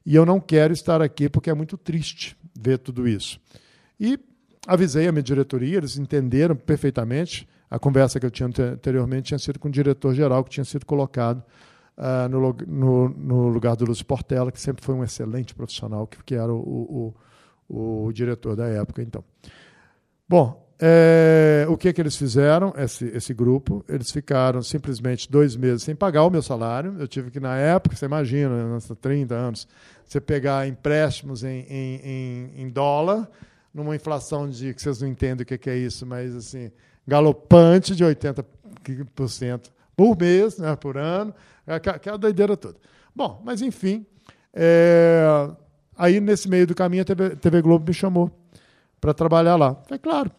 [0.05, 3.39] E eu não quero estar aqui porque é muito triste ver tudo isso.
[3.99, 4.19] E
[4.67, 7.47] avisei a minha diretoria, eles entenderam perfeitamente.
[7.69, 11.43] A conversa que eu tinha anteriormente tinha sido com o diretor-geral, que tinha sido colocado
[11.99, 16.23] uh, no, no, no, lugar do Lúcio Portela, que sempre foi um excelente profissional, que,
[16.23, 17.13] que era o,
[17.69, 19.03] o, o diretor da época.
[19.03, 19.23] Então,
[20.29, 23.83] Bom, é, o que, que eles fizeram, esse, esse grupo?
[23.89, 26.95] Eles ficaram simplesmente dois meses sem pagar o meu salário.
[26.99, 29.67] Eu tive que, na época, você imagina, 30 anos,
[30.05, 33.27] você pegar empréstimos em, em, em, em dólar,
[33.73, 36.71] numa inflação de, que vocês não entendem o que, que é isso, mas assim,
[37.07, 39.61] galopante de 80%
[39.99, 41.35] por mês, né, por ano,
[41.67, 42.77] aquela doideira toda.
[43.13, 44.05] Bom, mas enfim,
[44.53, 45.49] é,
[45.97, 48.31] aí nesse meio do caminho a TV, TV Globo me chamou
[49.01, 49.75] para trabalhar lá.
[49.75, 50.31] Falei, claro,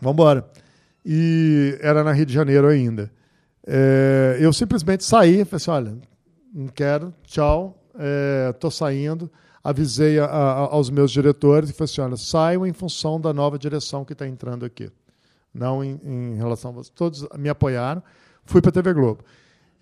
[0.00, 0.48] vamos embora.
[1.04, 3.10] E era na Rio de Janeiro ainda.
[3.66, 5.98] É, eu simplesmente saí, falei assim, olha,
[6.54, 7.82] não quero, tchau,
[8.54, 9.28] estou é, saindo.
[9.64, 13.58] Avisei a, a, aos meus diretores e falei assim, olha, saiam em função da nova
[13.58, 14.88] direção que está entrando aqui.
[15.52, 16.92] Não em, em relação a vocês.
[16.94, 18.04] Todos me apoiaram.
[18.48, 19.22] Fui para a TV Globo.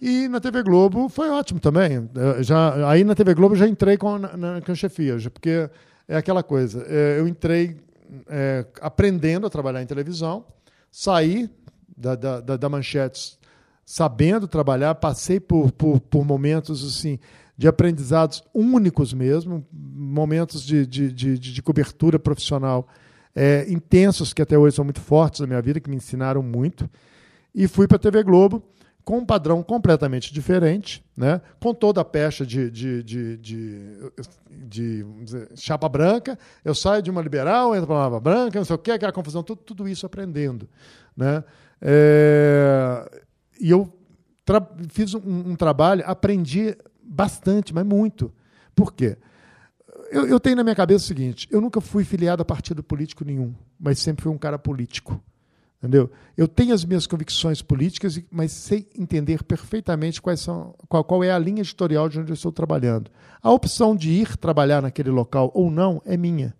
[0.00, 2.10] E na TV Globo foi ótimo também.
[2.40, 5.70] Já, aí na TV Globo já entrei com, na, na, a chefia, porque
[6.08, 6.84] é aquela coisa.
[6.88, 7.76] É, eu entrei
[8.28, 10.44] é, aprendendo a trabalhar em televisão,
[10.90, 11.48] saí
[11.96, 13.38] da, da, da Manchetes
[13.84, 17.20] sabendo trabalhar, passei por, por, por, momentos assim
[17.56, 22.88] de aprendizados únicos mesmo, momentos de, de, de, de cobertura profissional
[23.34, 26.90] é, intensos, que até hoje são muito fortes na minha vida, que me ensinaram muito.
[27.56, 28.62] E fui para a TV Globo,
[29.02, 31.40] com um padrão completamente diferente, né?
[31.58, 33.36] com toda a pecha de, de, de,
[34.50, 35.06] de,
[35.54, 36.38] chapa branca.
[36.62, 39.42] Eu saio de uma liberal, entro para uma branca, não sei o quê, aquela confusão,
[39.42, 40.68] tudo, tudo isso aprendendo.
[41.16, 41.42] Né?
[41.80, 43.22] É,
[43.58, 43.90] e eu
[44.90, 48.30] fiz um, um, trabalho, aprendi bastante, mas muito.
[48.74, 49.16] Por quê?
[50.10, 53.24] Eu, eu tenho na minha cabeça o seguinte: eu nunca fui filiado a partido político
[53.24, 55.22] nenhum, mas sempre fui um cara político.
[55.78, 56.10] Entendeu?
[56.36, 61.30] Eu tenho as minhas convicções políticas, mas sei entender perfeitamente quais são, qual, qual é
[61.30, 63.10] a linha editorial de onde eu estou trabalhando.
[63.42, 66.54] A opção de ir trabalhar naquele local ou não é minha.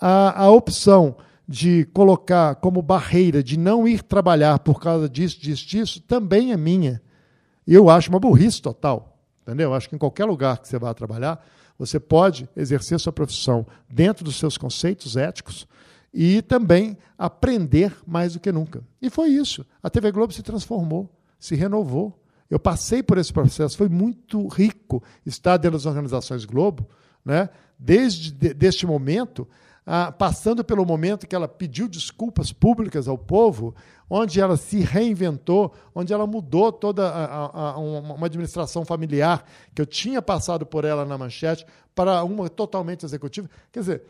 [0.00, 1.16] A, a opção
[1.46, 6.56] de colocar como barreira de não ir trabalhar por causa disso, disso, disso, também é
[6.56, 7.00] minha.
[7.66, 9.18] Eu acho uma burrice total.
[9.42, 9.70] Entendeu?
[9.70, 11.42] Eu acho que em qualquer lugar que você vá trabalhar,
[11.78, 15.66] você pode exercer sua profissão dentro dos seus conceitos éticos,
[16.12, 18.82] e também aprender mais do que nunca.
[19.00, 19.64] E foi isso.
[19.82, 22.18] A TV Globo se transformou, se renovou.
[22.50, 26.88] Eu passei por esse processo, foi muito rico estar dentro das organizações Globo,
[27.24, 27.50] né?
[27.78, 29.46] desde de, deste momento,
[30.18, 33.74] passando pelo momento que ela pediu desculpas públicas ao povo,
[34.08, 39.44] onde ela se reinventou, onde ela mudou toda a, a, a, uma administração familiar
[39.74, 43.48] que eu tinha passado por ela na manchete para uma totalmente executiva.
[43.72, 44.02] Quer dizer,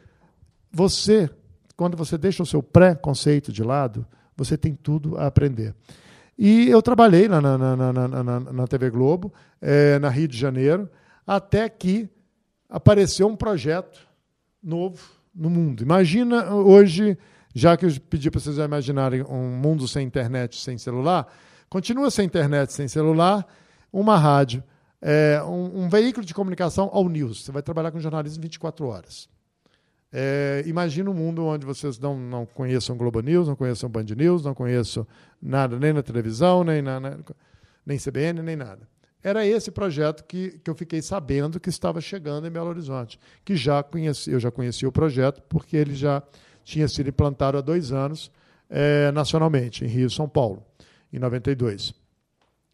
[0.71, 1.31] você
[1.79, 4.05] quando você deixa o seu pré-conceito de lado,
[4.37, 5.77] você tem tudo a aprender.
[6.37, 10.91] E eu trabalhei na, na, na, na, na TV Globo, é, na Rio de Janeiro,
[11.25, 12.09] até que
[12.69, 14.01] apareceu um projeto
[14.61, 15.81] novo no mundo.
[15.81, 17.17] Imagina hoje,
[17.55, 21.33] já que eu pedi para vocês imaginarem um mundo sem internet, sem celular,
[21.71, 23.47] continua sem internet, sem celular,
[23.93, 24.65] uma rádio,
[25.01, 27.45] é, um, um veículo de comunicação ao news.
[27.45, 29.29] Você vai trabalhar com jornalismo 24 horas.
[30.13, 34.45] É, imagina um mundo onde vocês não, não conheçam Globo News, não conheçam Band News,
[34.45, 35.07] não conheçam
[35.41, 37.19] nada, nem na televisão, nem, na, na,
[37.85, 38.89] nem CBN, nem nada.
[39.23, 43.57] Era esse projeto que, que eu fiquei sabendo que estava chegando em Belo Horizonte, que
[43.57, 46.23] já conheci, eu já conhecia o projeto, porque ele já
[46.65, 48.31] tinha sido implantado há dois anos
[48.71, 50.65] é, nacionalmente, em Rio e São Paulo,
[51.13, 51.93] em 92.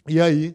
[0.07, 0.55] E aí,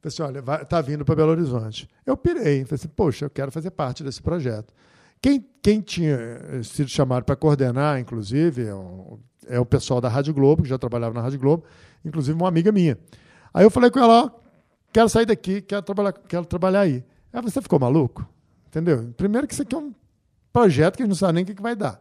[0.00, 1.88] falei assim, olha, está vindo para Belo Horizonte.
[2.04, 4.72] Eu pirei, falei assim, poxa, eu quero fazer parte desse projeto.
[5.20, 10.08] Quem, quem tinha eh, sido chamado para coordenar, inclusive, é o, é o, pessoal da
[10.08, 11.64] Rádio Globo, que já trabalhava na Rádio Globo,
[12.04, 12.98] inclusive uma amiga minha.
[13.52, 14.30] Aí eu falei com ela, ó,
[14.92, 17.04] quero sair daqui, quero trabalhar, quero trabalhar aí.
[17.32, 18.26] Ela você ficou maluco?
[18.68, 19.12] Entendeu?
[19.16, 19.92] Primeiro que isso aqui é um
[20.52, 22.00] projeto que a gente não sabe nem o que vai dar.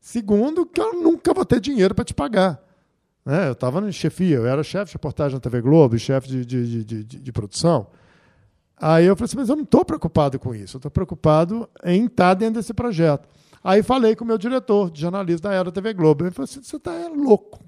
[0.00, 2.60] Segundo, que eu nunca vou ter dinheiro para te pagar.
[3.24, 3.48] Né?
[3.48, 6.84] Eu estava em chefia, eu era chefe de reportagem na TV Globo, chefe de, de,
[6.84, 7.86] de, de, produção.
[8.80, 12.06] Aí eu falei assim, mas eu não estou preocupado com isso, eu estou preocupado em
[12.06, 13.28] estar dentro desse projeto.
[13.62, 16.24] Aí falei com o meu diretor de jornalismo da Era TV Globo.
[16.24, 17.62] Ele falou assim, você está louco.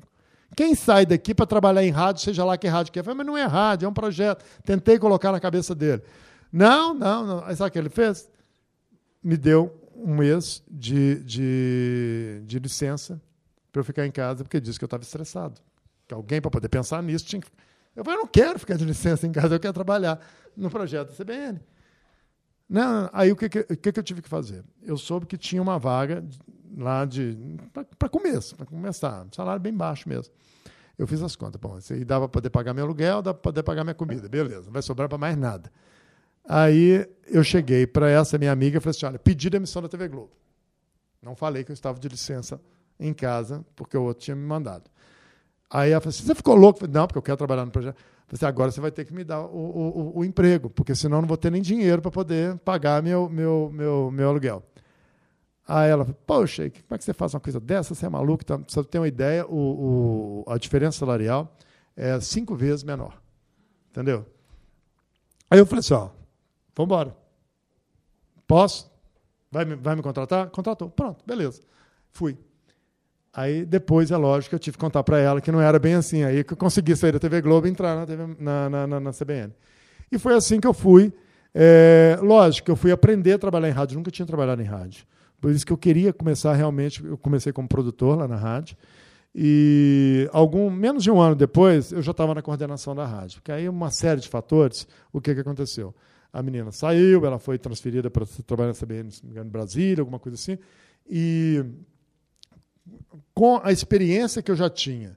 [0.56, 3.02] Quem sai daqui para trabalhar em rádio, seja lá que rádio que é?
[3.02, 4.44] Mas não é rádio, é um projeto.
[4.64, 6.02] Tentei colocar na cabeça dele.
[6.50, 7.44] Não, não, não.
[7.44, 8.28] Aí sabe o que ele fez?
[9.22, 13.20] Me deu um mês de, de, de licença
[13.70, 15.60] para eu ficar em casa, porque disse que eu estava estressado.
[16.06, 17.48] Que alguém, para poder pensar nisso, tinha que.
[17.94, 20.18] Eu falei, eu não quero ficar de licença em casa, eu quero trabalhar
[20.56, 21.60] no projeto da CBN.
[22.68, 24.64] Não, aí o que, que, que, que eu tive que fazer?
[24.82, 26.24] Eu soube que tinha uma vaga
[26.76, 27.36] lá de.
[27.98, 30.32] para começo, para começar, salário bem baixo mesmo.
[30.98, 31.60] Eu fiz as contas.
[31.60, 34.28] Bom, isso dava para poder pagar meu aluguel, dava para poder pagar minha comida.
[34.28, 35.70] Beleza, não vai sobrar para mais nada.
[36.44, 40.08] Aí eu cheguei para essa minha amiga e falei assim: olha, pedi demissão da TV
[40.08, 40.32] Globo.
[41.20, 42.60] Não falei que eu estava de licença
[42.98, 44.90] em casa, porque o outro tinha me mandado.
[45.72, 46.80] Aí ela falou assim: você ficou louco?
[46.80, 47.96] Falei, não, porque eu quero trabalhar no projeto.
[48.30, 51.20] assim, agora você vai ter que me dar o, o, o emprego, porque senão eu
[51.22, 54.62] não vou ter nem dinheiro para poder pagar meu, meu, meu, meu aluguel.
[55.66, 57.94] Aí ela falou, poxa, como é que você faz uma coisa dessa?
[57.94, 58.44] Você é maluco?
[58.44, 58.58] Tá?
[58.68, 61.56] Você tem uma ideia, o, o, a diferença salarial
[61.96, 63.18] é cinco vezes menor.
[63.90, 64.26] Entendeu?
[65.48, 66.10] Aí eu falei assim, ó,
[66.74, 67.16] vamos embora.
[68.46, 68.90] Posso?
[69.50, 70.50] Vai me, vai me contratar?
[70.50, 70.90] Contratou.
[70.90, 71.62] Pronto, beleza.
[72.10, 72.36] Fui.
[73.34, 76.22] Aí depois, é lógico, eu tive que contar para ela que não era bem assim.
[76.22, 79.00] Aí que eu consegui sair da TV Globo e entrar na, TV, na, na, na,
[79.00, 79.52] na CBN.
[80.10, 81.12] E foi assim que eu fui.
[81.54, 83.96] É, lógico, eu fui aprender a trabalhar em rádio.
[83.96, 85.06] nunca tinha trabalhado em rádio.
[85.40, 87.02] Por isso que eu queria começar realmente.
[87.02, 88.76] Eu comecei como produtor lá na rádio.
[89.34, 93.40] E algum menos de um ano depois, eu já estava na coordenação da rádio.
[93.40, 95.94] Porque aí, uma série de fatores, o que, que aconteceu?
[96.30, 100.58] A menina saiu, ela foi transferida para trabalhar na CBN em Brasília, alguma coisa assim.
[101.08, 101.64] E
[103.34, 105.16] com a experiência que eu já tinha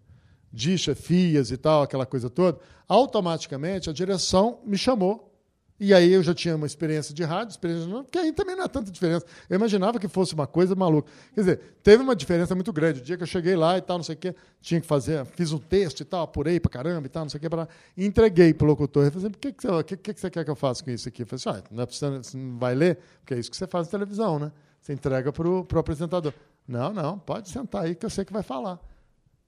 [0.51, 5.31] de chefias e tal, aquela coisa toda, automaticamente a direção me chamou.
[5.77, 7.91] E aí eu já tinha uma experiência de rádio, experiência de...
[7.91, 9.25] porque aí também não é tanta diferença.
[9.49, 11.11] Eu imaginava que fosse uma coisa maluca.
[11.33, 13.01] Quer dizer, teve uma diferença muito grande.
[13.01, 15.25] O dia que eu cheguei lá e tal, não sei o quê, tinha que fazer,
[15.25, 17.67] fiz um texto e tal, apurei pra caramba e tal, não sei o quê, pra...
[17.97, 19.03] e entreguei pro locutor.
[19.03, 20.91] Ele falou assim, o que, que, você, que, que, você quer que eu faça com
[20.91, 21.23] isso aqui?
[21.23, 23.57] Eu falei assim, ah, não é precisa, você não vai ler, porque é isso que
[23.57, 24.53] você faz na televisão, né?
[24.79, 26.33] Você entrega pro, pro apresentador.
[26.67, 28.79] Não, não, pode sentar aí que eu sei que vai falar.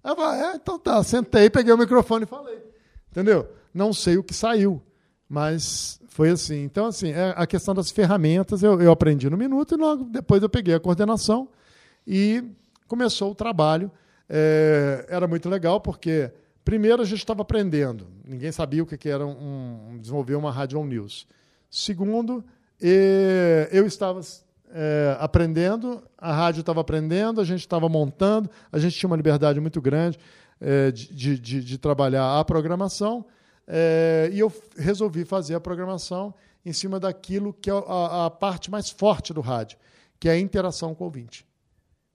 [0.03, 1.03] É, então tá.
[1.03, 2.63] Sentei, peguei o microfone e falei.
[3.11, 3.49] Entendeu?
[3.73, 4.81] Não sei o que saiu,
[5.27, 6.63] mas foi assim.
[6.63, 10.41] Então, assim, é a questão das ferramentas eu, eu aprendi no minuto e logo depois
[10.41, 11.49] eu peguei a coordenação
[12.05, 12.43] e
[12.87, 13.91] começou o trabalho.
[14.29, 16.31] É, era muito legal porque,
[16.63, 18.07] primeiro, a gente estava aprendendo.
[18.25, 21.27] Ninguém sabia o que era um, desenvolver uma rádio news.
[21.69, 22.43] Segundo,
[23.71, 24.21] eu estava
[24.69, 29.59] é, aprendendo, a rádio estava aprendendo, a gente estava montando, a gente tinha uma liberdade
[29.59, 30.19] muito grande
[30.59, 33.25] é, de, de, de, trabalhar a programação,
[33.67, 36.33] é, e eu resolvi fazer a programação
[36.65, 39.77] em cima daquilo que é a, a, parte mais forte do rádio,
[40.19, 41.45] que é a interação com o ouvinte.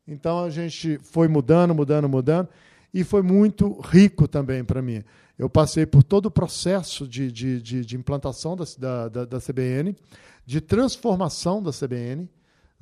[0.07, 2.49] Então a gente foi mudando, mudando, mudando,
[2.93, 5.03] e foi muito rico também para mim.
[5.39, 9.97] Eu passei por todo o processo de, de, de, de implantação da, da, da CBN,
[10.45, 12.29] de transformação da CBN,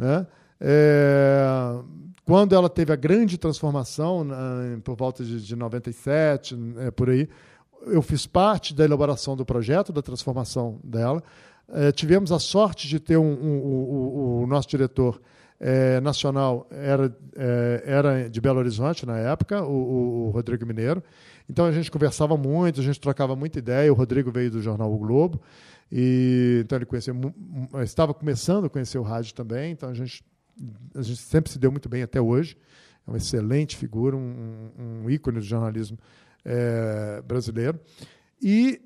[0.01, 0.27] né?
[0.61, 1.45] É,
[2.25, 4.27] quando ela teve a grande transformação,
[4.85, 7.29] por volta de, de 97, é, por aí,
[7.87, 11.23] eu fiz parte da elaboração do projeto, da transformação dela.
[11.69, 15.21] É, tivemos a sorte de ter um, um, um, o nosso diretor
[15.59, 21.03] é, nacional era, é, era de Belo Horizonte na época, o, o, Rodrigo Mineiro.
[21.49, 23.93] Então a gente conversava muito, a gente trocava muita ideia.
[23.93, 25.41] O Rodrigo veio do jornal O Globo.
[25.91, 27.15] E, então ele conheceu,
[27.83, 30.25] estava começando a conhecer o rádio também, então a gente,
[30.95, 32.57] a gente sempre se deu muito bem até hoje.
[33.07, 35.99] É uma excelente figura, um, um ícone do jornalismo
[36.45, 37.81] é, brasileiro.
[38.41, 38.81] E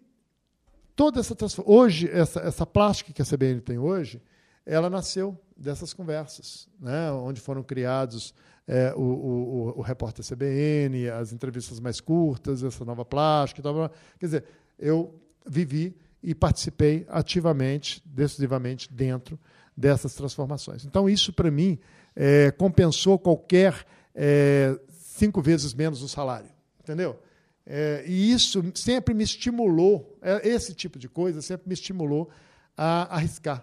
[0.97, 1.37] toda essa
[1.67, 4.23] hoje essa, essa plástica que a CBN tem hoje,
[4.65, 8.35] ela nasceu dessas conversas, né, onde foram criados
[8.67, 13.63] é, o, o, o, repórter CBN, as entrevistas mais curtas, essa nova plástica.
[13.63, 14.45] Tal, quer dizer,
[14.79, 19.39] eu vivi e participei ativamente, decisivamente dentro
[19.77, 20.85] dessas transformações.
[20.87, 21.79] Então, isso, para mim,
[22.17, 26.49] é, compensou qualquer é, cinco vezes menos o salário.
[26.81, 27.21] Entendeu?
[27.67, 32.31] É, e isso sempre me estimulou, é, esse tipo de coisa sempre me estimulou
[32.75, 33.63] a arriscar.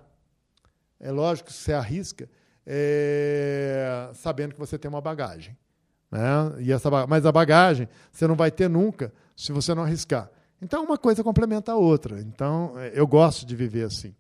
[1.00, 2.30] É lógico que você arrisca
[2.66, 5.58] é, sabendo que você tem uma bagagem.
[6.12, 6.20] Né?
[6.60, 10.30] E essa, mas a bagagem você não vai ter nunca se você não arriscar.
[10.62, 12.20] Então, uma coisa complementa a outra.
[12.22, 14.14] Então, é, eu gosto de viver assim.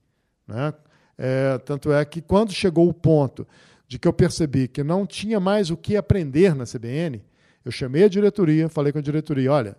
[0.47, 0.73] Né?
[1.17, 3.47] É, tanto é que, quando chegou o ponto
[3.87, 7.21] de que eu percebi que não tinha mais o que aprender na CBN,
[7.63, 9.77] eu chamei a diretoria, falei com a diretoria: olha,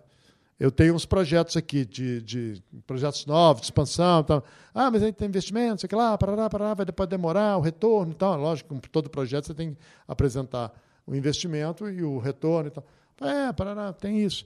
[0.59, 4.23] eu tenho uns projetos aqui, de, de projetos novos, de expansão.
[4.23, 4.43] Tal.
[4.73, 8.15] Ah, mas aí tem investimento, sei lá, parará, parará, vai depois demorar, o retorno e
[8.15, 8.39] tal.
[8.39, 10.71] Lógico, todo projeto você tem que apresentar
[11.05, 12.85] o investimento e o retorno tal.
[13.19, 14.45] É, parará, tem isso.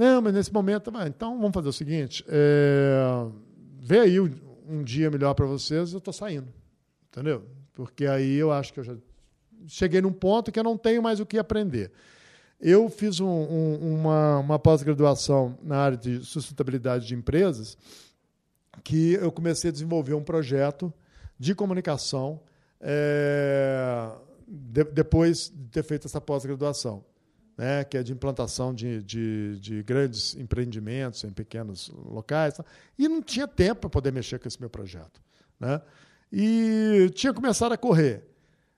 [0.00, 3.26] Não, mas nesse momento, então vamos fazer o seguinte: é,
[3.78, 4.30] vê aí um,
[4.68, 6.48] um dia melhor para vocês, eu estou saindo.
[7.08, 7.44] Entendeu?
[7.80, 8.94] porque aí eu acho que eu já
[9.66, 11.90] cheguei num ponto que eu não tenho mais o que aprender.
[12.60, 17.78] Eu fiz um, um, uma, uma pós-graduação na área de sustentabilidade de empresas,
[18.84, 20.92] que eu comecei a desenvolver um projeto
[21.38, 22.40] de comunicação
[22.80, 24.10] é,
[24.46, 27.02] de, depois de ter feito essa pós-graduação,
[27.60, 32.58] né, que é de implantação de, de, de, grandes empreendimentos em pequenos locais.
[32.98, 35.20] E não tinha tempo para poder mexer com esse meu projeto.
[35.60, 35.78] Né?
[36.32, 38.24] E tinha começado a correr.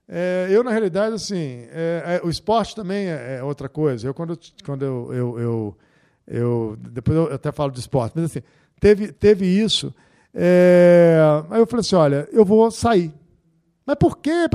[0.09, 4.09] É, eu, na realidade, assim, é, é, o esporte também é, é, outra coisa.
[4.09, 5.79] Eu, quando, quando eu, eu, eu,
[6.27, 8.42] eu, Depois eu até falo de esporte, mas assim,
[8.81, 9.95] teve, teve isso.
[10.35, 13.14] É, aí eu falei assim: olha, eu vou sair.
[13.85, 14.47] Mas por quê?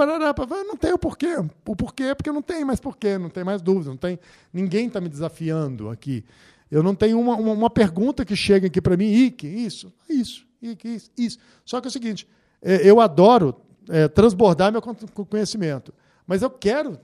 [0.66, 1.36] Não tem o porquê.
[1.66, 4.18] O porquê é porque não tem mais porquê, não tem mais dúvida, não tem.
[4.54, 6.24] Ninguém está me desafiando aqui.
[6.72, 10.46] Eu não tenho uma, uma, uma pergunta que chega aqui para mim, Ike, isso, isso,
[10.62, 11.38] Ike, isso, isso.
[11.66, 12.28] Só que é o seguinte,
[12.62, 13.56] é, eu adoro
[13.90, 15.94] é, transbordar meu conhecimento.
[16.26, 17.00] Mas eu quero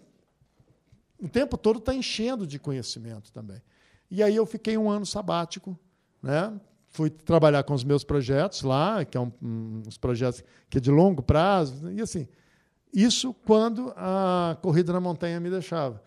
[1.21, 3.61] o tempo todo estar tá enchendo de conhecimento também.
[4.11, 5.77] E aí eu fiquei um ano sabático,
[6.21, 6.53] né?
[6.93, 11.23] Fui trabalhar com os meus projetos lá, que é um, projetos que é de longo
[11.23, 12.27] prazo, e assim,
[12.93, 16.01] isso quando a corrida na montanha me deixava.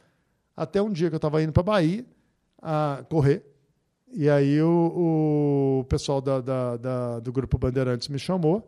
[0.57, 2.07] Até um dia que eu estava indo para a Bahia
[2.63, 3.45] a correr,
[4.13, 8.67] e aí o, o pessoal da, da, da, do Grupo Bandeirantes me chamou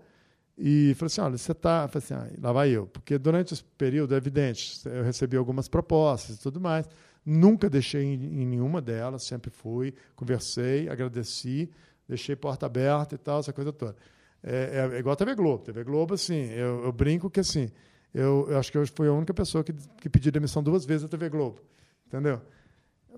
[0.59, 1.89] e falou assim: olha, você está.
[1.95, 2.87] Assim, ah, lá vai eu.
[2.89, 6.89] Porque durante esse período, é evidente, eu recebi algumas propostas e tudo mais.
[7.25, 11.71] Nunca deixei em, em nenhuma delas, sempre fui, conversei, agradeci,
[12.09, 13.95] deixei porta aberta e tal, essa coisa toda.
[14.43, 15.65] É, é, é igual a TV Globo.
[15.65, 17.71] TV Globo, assim, eu, eu brinco que assim,
[18.15, 21.03] eu, eu, acho que eu fui a única pessoa que, que pediu demissão duas vezes
[21.03, 21.61] da TV Globo.
[22.07, 22.41] Entendeu?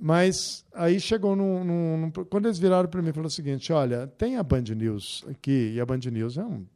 [0.01, 4.07] Mas aí chegou num, num, num quando eles viraram para mim falaram o seguinte: olha,
[4.07, 6.67] tem a Band News aqui, e a Band News é um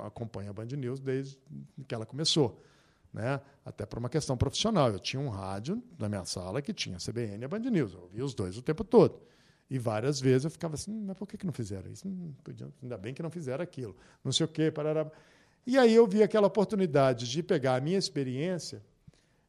[0.00, 1.38] acompanho a Band News desde
[1.86, 2.62] que ela começou.
[3.12, 3.40] Né?
[3.64, 4.90] Até por uma questão profissional.
[4.90, 7.92] Eu tinha um rádio na minha sala que tinha a CBN e a Band News.
[7.92, 9.20] Eu ouvia os dois o tempo todo.
[9.70, 12.04] E várias vezes eu ficava assim, mas por que, que não fizeram isso?
[12.82, 13.96] ainda bem que não fizeram aquilo.
[14.24, 14.70] Não sei o quê.
[14.70, 15.08] Parará.
[15.64, 18.82] E aí eu vi aquela oportunidade de pegar a minha experiência,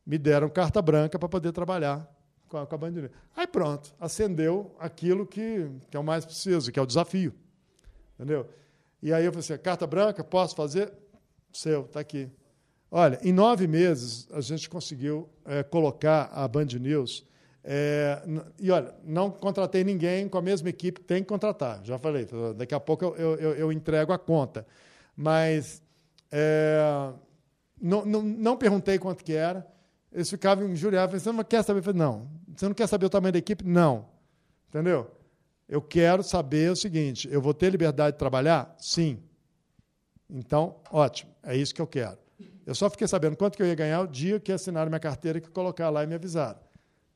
[0.05, 2.07] me deram carta branca para poder trabalhar
[2.47, 3.09] com a, com a Band News.
[3.35, 7.33] Aí pronto, acendeu aquilo que, que é o mais preciso, que é o desafio.
[8.13, 8.47] Entendeu?
[9.01, 10.93] E aí eu falei assim, carta branca, posso fazer?
[11.51, 12.29] Seu, está aqui.
[12.91, 17.25] Olha, em nove meses a gente conseguiu é, colocar a Band News.
[17.63, 18.21] É,
[18.59, 21.79] e olha, não contratei ninguém com a mesma equipe, tem que contratar.
[21.83, 24.65] Já falei, daqui a pouco eu, eu, eu entrego a conta.
[25.15, 25.81] Mas
[26.31, 27.11] é,
[27.79, 29.65] não, não, não, perguntei quanto que era.
[30.11, 31.79] Eles ficavam injuriados, você não quer saber?
[31.79, 32.27] Eu falei, não.
[32.55, 33.65] Você não quer saber o tamanho da equipe?
[33.65, 34.07] Não.
[34.69, 35.09] Entendeu?
[35.69, 38.75] Eu quero saber o seguinte: eu vou ter liberdade de trabalhar?
[38.77, 39.19] Sim.
[40.29, 42.17] Então, ótimo, é isso que eu quero.
[42.65, 45.39] Eu só fiquei sabendo quanto que eu ia ganhar o dia que assinaram minha carteira
[45.39, 46.59] que colocar lá e me avisaram.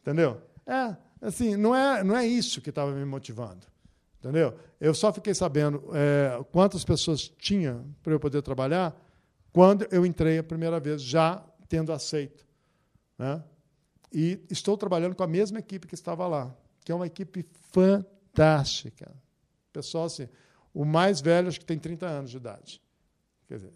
[0.06, 0.39] Entendeu?
[0.68, 3.65] É, assim, não é, não é isso que estava me motivando.
[4.20, 4.56] Entendeu?
[4.80, 8.96] Eu só fiquei sabendo é, quantas pessoas tinha para eu poder trabalhar
[9.52, 12.46] quando eu entrei a primeira vez, já tendo aceito.
[13.18, 13.44] Né?
[14.13, 19.12] E estou trabalhando com a mesma equipe que estava lá, que é uma equipe fantástica.
[19.74, 20.30] Pessoal, assim,
[20.72, 22.82] o mais velho acho que tem 30 anos de idade.
[23.48, 23.74] Quer dizer,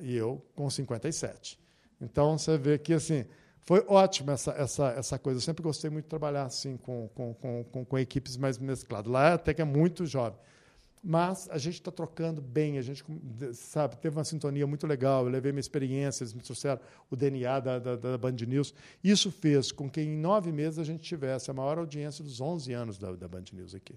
[0.00, 1.58] e eu com 57.
[2.00, 3.24] Então, você vê que, assim,
[3.64, 5.38] foi ótimo essa, essa, essa coisa.
[5.38, 7.34] Eu sempre gostei muito de trabalhar assim com, com,
[7.70, 9.10] com, com equipes mais mescladas.
[9.10, 10.38] Lá até que é muito jovem.
[11.04, 13.04] Mas a gente está trocando bem, a gente
[13.54, 15.24] sabe, teve uma sintonia muito legal.
[15.24, 18.72] Eu levei minha experiência, eles me trouxeram o DNA da, da, da, Band News.
[19.02, 22.72] Isso fez com que em nove meses a gente tivesse a maior audiência dos 11
[22.72, 23.96] anos da, da Band News aqui.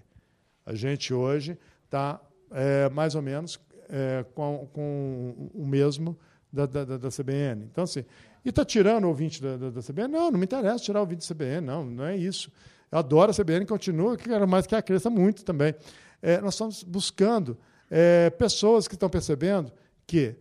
[0.64, 6.18] A gente hoje está é, mais ou menos é, com, com o mesmo
[6.52, 7.64] da, da, da, CBN.
[7.70, 8.04] Então, assim,
[8.46, 10.08] e está tirando o ouvinte da, da, da, CBN?
[10.08, 12.50] Não, não me interessa tirar o ouvinte da CBN, não, não é isso.
[12.90, 15.74] Eu adoro a CBN, continua, que quero mais que a cresça muito também
[16.22, 17.56] é, nós estamos buscando
[17.90, 19.72] é, pessoas que estão percebendo
[20.06, 20.36] que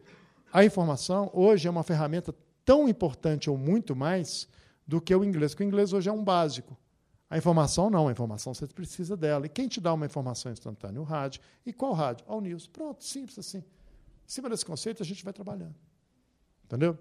[0.52, 2.34] a informação hoje é uma ferramenta
[2.64, 4.48] tão importante ou muito mais
[4.88, 6.78] do que o inglês, porque o inglês hoje é um básico.
[7.30, 9.46] A informação não, a informação você precisa dela.
[9.46, 11.02] E quem te dá uma informação instantânea?
[11.02, 11.42] O rádio.
[11.66, 12.26] E qual rádio?
[12.28, 12.68] All News.
[12.68, 13.60] Pronto, simples assim.
[13.60, 13.64] Em
[14.28, 15.76] cima desse conceito a gente vai trabalhando.
[16.64, 16.98] Entendeu?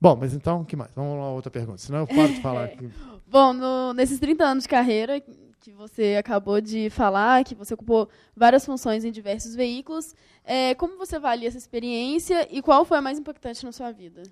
[0.00, 0.90] Bom, mas então, o que mais?
[0.96, 2.88] Vamos lá, outra pergunta, senão eu paro de falar aqui.
[3.28, 5.20] Bom, no, nesses 30 anos de carreira,
[5.60, 10.14] que você acabou de falar, que você ocupou várias funções em diversos veículos.
[10.44, 14.22] É, como você avalia essa experiência e qual foi a mais impactante na sua vida?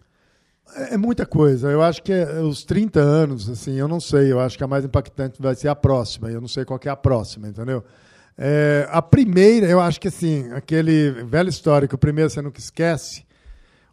[0.75, 1.71] É, é muita coisa.
[1.71, 4.33] Eu acho que é, os 30 anos, assim, eu não sei.
[4.33, 6.31] Eu acho que a mais impactante vai ser a próxima.
[6.31, 7.85] Eu não sei qual é a próxima, entendeu?
[8.37, 13.28] É, a primeira, eu acho que assim, aquele velho histórico, o primeiro você nunca esquece.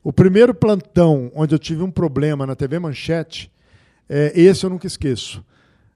[0.06, 3.52] O primeiro plantão onde eu tive um problema na TV Manchete,
[4.08, 5.44] é, esse eu nunca esqueço.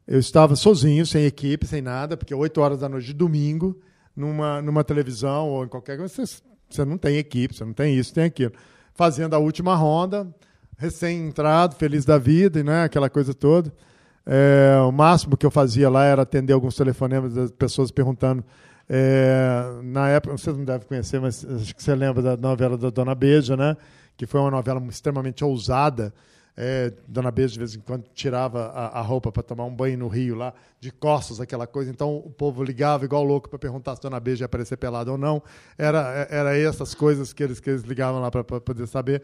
[0.07, 3.79] Eu estava sozinho, sem equipe, sem nada, porque 8 horas da noite de domingo,
[4.15, 7.93] numa, numa televisão ou em qualquer coisa, você, você não tem equipe, você não tem
[7.93, 8.51] isso, tem aquilo.
[8.95, 10.27] Fazendo a última ronda,
[10.75, 13.71] recém-entrado, feliz da vida, né, aquela coisa toda.
[14.25, 18.43] É, o máximo que eu fazia lá era atender alguns telefonemas das pessoas perguntando.
[18.89, 22.89] É, na época, vocês não devem conhecer, mas acho que você lembra da novela da
[22.89, 23.77] Dona Beija, né?
[24.19, 26.13] Que foi uma novela extremamente ousada.
[26.57, 29.97] É, Dona Beija, de vez em quando, tirava a, a roupa para tomar um banho
[29.97, 31.89] no rio lá, de costas, aquela coisa.
[31.89, 35.17] Então o povo ligava igual louco para perguntar se Dona Beija ia aparecer pelada ou
[35.17, 35.41] não.
[35.77, 39.23] Era, era essas coisas que eles, que eles ligavam lá para poder saber.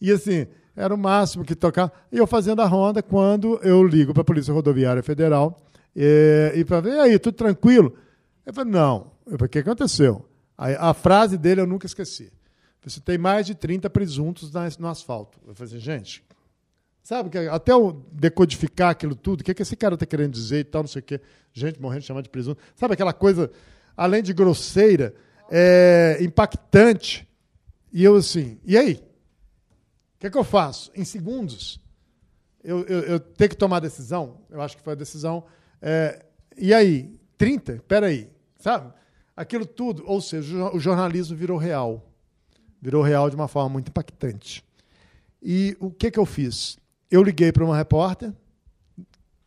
[0.00, 1.92] E assim, era o máximo que tocava.
[2.10, 5.62] E eu fazendo a ronda quando eu ligo para a Polícia Rodoviária Federal
[5.94, 7.94] e, e para ver, e aí, tudo tranquilo?
[8.44, 9.12] Eu falei, não.
[9.24, 10.26] Eu falei, o que aconteceu?
[10.58, 12.32] A frase dele eu nunca esqueci.
[12.84, 15.38] Você tem mais de 30 presuntos no asfalto.
[15.46, 16.24] Eu falei assim, gente,
[17.02, 20.58] sabe, que até eu decodificar aquilo tudo, o que, que esse cara está querendo dizer
[20.58, 21.20] e tal, não sei o quê.
[21.52, 22.60] Gente morrendo de chamar de presunto.
[22.74, 23.50] Sabe aquela coisa,
[23.96, 25.14] além de grosseira,
[25.50, 27.28] é, impactante.
[27.92, 29.02] E eu assim, e aí?
[30.22, 30.92] que, que eu faço?
[30.94, 31.80] Em segundos,
[32.62, 34.38] eu, eu, eu, tenho que tomar decisão.
[34.48, 35.44] Eu acho que foi a decisão.
[35.80, 36.24] É,
[36.56, 37.18] e aí?
[37.36, 37.72] 30?
[37.74, 38.30] Espera aí.
[38.56, 38.92] Sabe?
[39.36, 42.08] Aquilo tudo, ou seja, o jornalismo virou real.
[42.82, 44.64] Virou real de uma forma muito impactante.
[45.40, 46.76] E o que, que eu fiz?
[47.08, 48.32] Eu liguei para uma repórter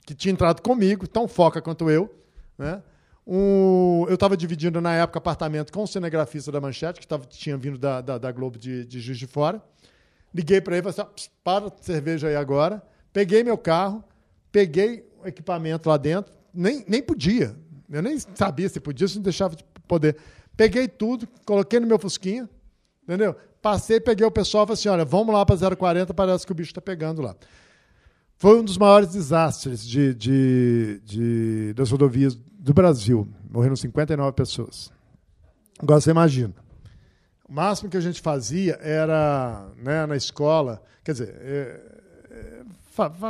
[0.05, 2.09] que tinha entrado comigo, tão foca quanto eu.
[2.57, 2.81] Né?
[3.27, 7.57] Um, eu estava dividindo, na época, apartamento com o cinegrafista da Manchete, que tava, tinha
[7.57, 9.61] vindo da, da, da Globo de, de Juiz de Fora.
[10.33, 12.81] Liguei para ele e falei assim: para de cerveja aí agora.
[13.11, 14.03] Peguei meu carro,
[14.51, 17.55] peguei o equipamento lá dentro, nem, nem podia.
[17.89, 20.17] Eu nem sabia se podia, se não deixava de poder.
[20.55, 22.49] Peguei tudo, coloquei no meu Fusquinha,
[23.05, 23.35] entendeu?
[23.61, 26.55] Passei, peguei o pessoal e falei assim: olha, vamos lá para 040, parece que o
[26.55, 27.35] bicho está pegando lá.
[28.37, 33.27] Foi um dos maiores desastres de, de, de, das rodovias do Brasil.
[33.49, 34.91] Morreram 59 pessoas.
[35.79, 36.53] Agora você imagina.
[37.47, 41.81] O máximo que a gente fazia era, né, na escola, quer dizer, é,
[42.31, 42.63] é,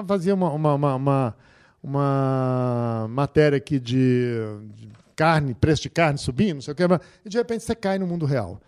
[0.07, 1.36] fazia uma, uma, uma,
[1.84, 4.36] uma, matéria aqui de,
[4.73, 6.84] de, carne, preço de carne subindo, não sei o quê,
[7.26, 8.61] e de repente você cai no mundo real,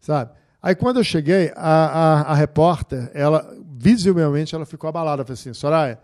[0.00, 0.32] sabe?
[0.62, 5.54] Aí quando eu cheguei, a, a, a repórter, ela visivelmente ela ficou abalada, falou assim,
[5.54, 5.98] Soraya,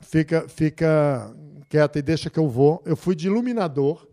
[0.00, 1.34] fica, fica
[1.68, 2.80] quieta e deixa que eu vou.
[2.86, 4.06] Eu fui de iluminador,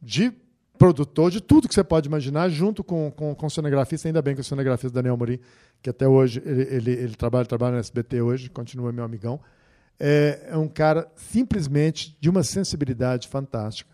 [0.00, 0.32] de
[0.78, 4.34] produtor de tudo que você pode imaginar, junto com, com, com o cinegrafista, ainda bem
[4.34, 5.38] que o cinegrafista Daniel Morim,
[5.82, 9.40] que até hoje ele, ele, ele trabalha, trabalha no SBT hoje, continua meu amigão,
[9.98, 13.90] é, é um cara simplesmente de uma sensibilidade fantástica.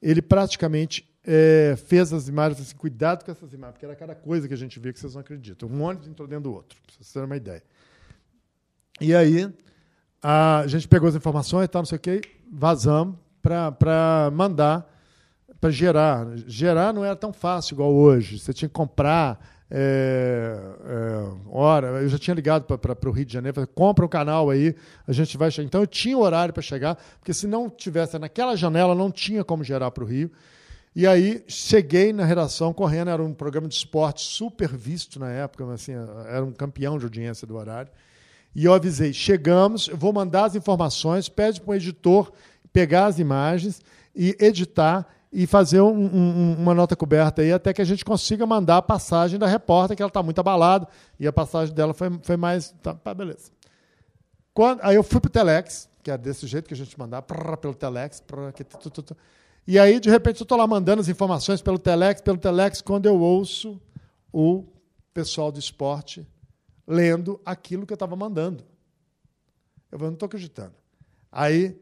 [0.00, 4.48] Ele praticamente é, fez as imagens assim, cuidado com essas imagens, porque era cada coisa
[4.48, 5.68] que a gente vê que vocês não acreditam.
[5.68, 7.62] Um ônibus entrou dentro do outro, para vocês terem uma ideia.
[9.00, 9.52] E aí,
[10.22, 12.20] a gente pegou as informações e tal, não sei o quê,
[12.50, 14.88] vazamos para mandar
[15.62, 16.26] para gerar.
[16.48, 18.36] Gerar não era tão fácil igual hoje.
[18.40, 19.62] Você tinha que comprar.
[19.74, 24.08] É, é, hora, eu já tinha ligado para o Rio de Janeiro, falei, compra um
[24.08, 24.74] canal aí,
[25.06, 25.66] a gente vai chegar.
[25.66, 29.64] Então eu tinha horário para chegar, porque se não tivesse naquela janela, não tinha como
[29.64, 30.30] gerar para o Rio.
[30.94, 35.72] E aí cheguei na redação correndo, era um programa de esporte super visto na época,
[35.72, 35.92] assim,
[36.26, 37.90] era um campeão de audiência do horário.
[38.54, 42.32] E eu avisei: chegamos, eu vou mandar as informações, pede para o editor
[42.72, 43.80] pegar as imagens
[44.14, 48.44] e editar e fazer um, um, uma nota coberta aí até que a gente consiga
[48.44, 50.86] mandar a passagem da repórter, que ela está muito abalada,
[51.18, 52.74] e a passagem dela foi, foi mais.
[52.82, 53.50] Tá, beleza.
[54.52, 57.24] Quando, aí eu fui para o Telex, que é desse jeito que a gente mandava,
[57.56, 58.20] pelo Telex.
[58.20, 59.16] Prrr, que, tu, tu, tu,
[59.66, 63.06] e aí, de repente, eu estou lá mandando as informações pelo Telex, pelo Telex, quando
[63.06, 63.80] eu ouço
[64.32, 64.64] o
[65.14, 66.26] pessoal do esporte
[66.86, 68.64] lendo aquilo que eu estava mandando.
[69.90, 70.74] Eu não estou acreditando.
[71.30, 71.78] Aí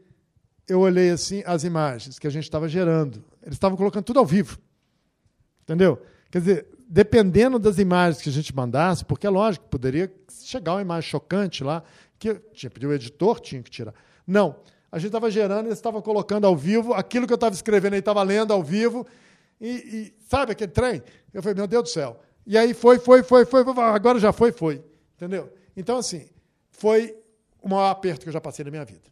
[0.68, 3.24] eu olhei assim as imagens que a gente estava gerando.
[3.42, 4.58] Eles estavam colocando tudo ao vivo.
[5.62, 6.00] Entendeu?
[6.30, 10.12] Quer dizer, dependendo das imagens que a gente mandasse, porque é lógico, poderia
[10.44, 11.82] chegar uma imagem chocante lá,
[12.18, 13.94] que tinha pedido o editor, tinha que tirar.
[14.26, 14.56] Não.
[14.90, 18.00] A gente estava gerando, eles estavam colocando ao vivo, aquilo que eu estava escrevendo aí
[18.00, 19.06] estava lendo ao vivo.
[19.60, 21.02] E, e, sabe aquele trem?
[21.32, 22.20] Eu falei, meu Deus do céu.
[22.46, 24.82] E aí foi, foi, foi, foi, foi agora já foi, foi.
[25.16, 25.52] Entendeu?
[25.76, 26.28] Então, assim,
[26.70, 27.16] foi
[27.62, 29.10] o maior aperto que eu já passei na minha vida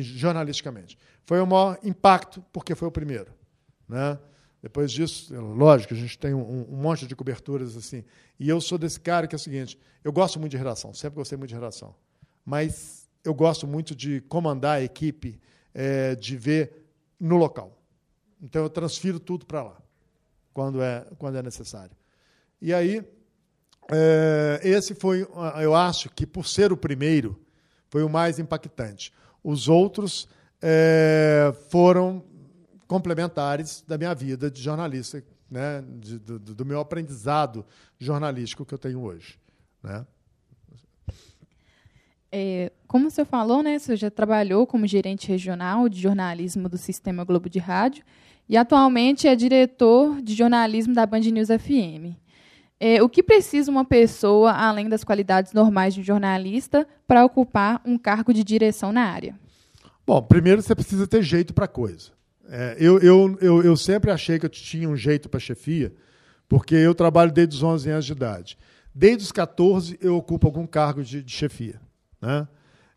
[0.00, 0.98] jornalisticamente.
[1.24, 3.32] Foi o maior impacto, porque foi o primeiro.
[3.88, 4.18] Né?
[4.62, 8.04] Depois disso, é lógico, a gente tem um, um, monte de coberturas assim.
[8.38, 11.16] E eu sou desse cara que é o seguinte: eu gosto muito de redação, sempre
[11.16, 11.94] gostei muito de redação.
[12.44, 15.40] Mas eu gosto muito de comandar a equipe,
[15.74, 16.86] é, de ver
[17.18, 17.76] no local.
[18.40, 19.82] Então eu transfiro tudo para lá,
[20.52, 21.96] quando é, quando é necessário.
[22.60, 23.04] E aí
[23.90, 25.26] é, esse foi,
[25.60, 27.40] eu acho que por ser o primeiro,
[27.88, 29.12] foi o mais impactante.
[29.42, 30.28] Os outros
[30.60, 32.24] é, foram
[32.86, 37.64] complementares da minha vida de jornalista, né, de, do, do, meu aprendizado
[37.98, 39.38] jornalístico que eu tenho hoje.
[39.82, 40.04] Né?
[42.30, 47.24] É, como senhor falou, né, senhor já trabalhou como gerente regional de jornalismo do Sistema
[47.24, 48.04] Globo de Rádio
[48.48, 52.16] e atualmente é diretor de jornalismo da Band News FM.
[52.78, 57.96] É, o que precisa uma pessoa, além das qualidades normais de jornalista, para ocupar um
[57.96, 59.34] cargo de direção na área?
[60.06, 62.10] Bom, primeiro você precisa ter jeito para a coisa.
[62.48, 65.92] É, eu, eu, eu, eu, sempre achei que eu tinha um jeito para chefia,
[66.48, 68.58] porque eu trabalho desde os 11 anos de idade.
[68.94, 71.80] Desde os 14 eu ocupo algum cargo de, de chefia.
[72.26, 72.48] Né?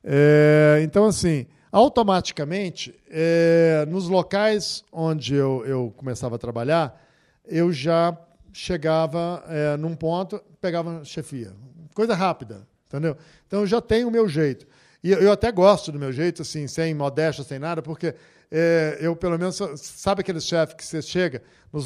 [0.03, 6.99] É, então, assim, automaticamente, é, nos locais onde eu, eu começava a trabalhar,
[7.45, 8.17] eu já
[8.51, 11.53] chegava é, num ponto, pegava chefia.
[11.93, 13.15] Coisa rápida, entendeu?
[13.45, 14.65] Então eu já tenho o meu jeito.
[15.03, 18.15] E eu até gosto do meu jeito, assim, sem modéstia, sem nada, porque
[18.51, 21.85] é, eu, pelo menos, sabe aquele chefe que você chega nos,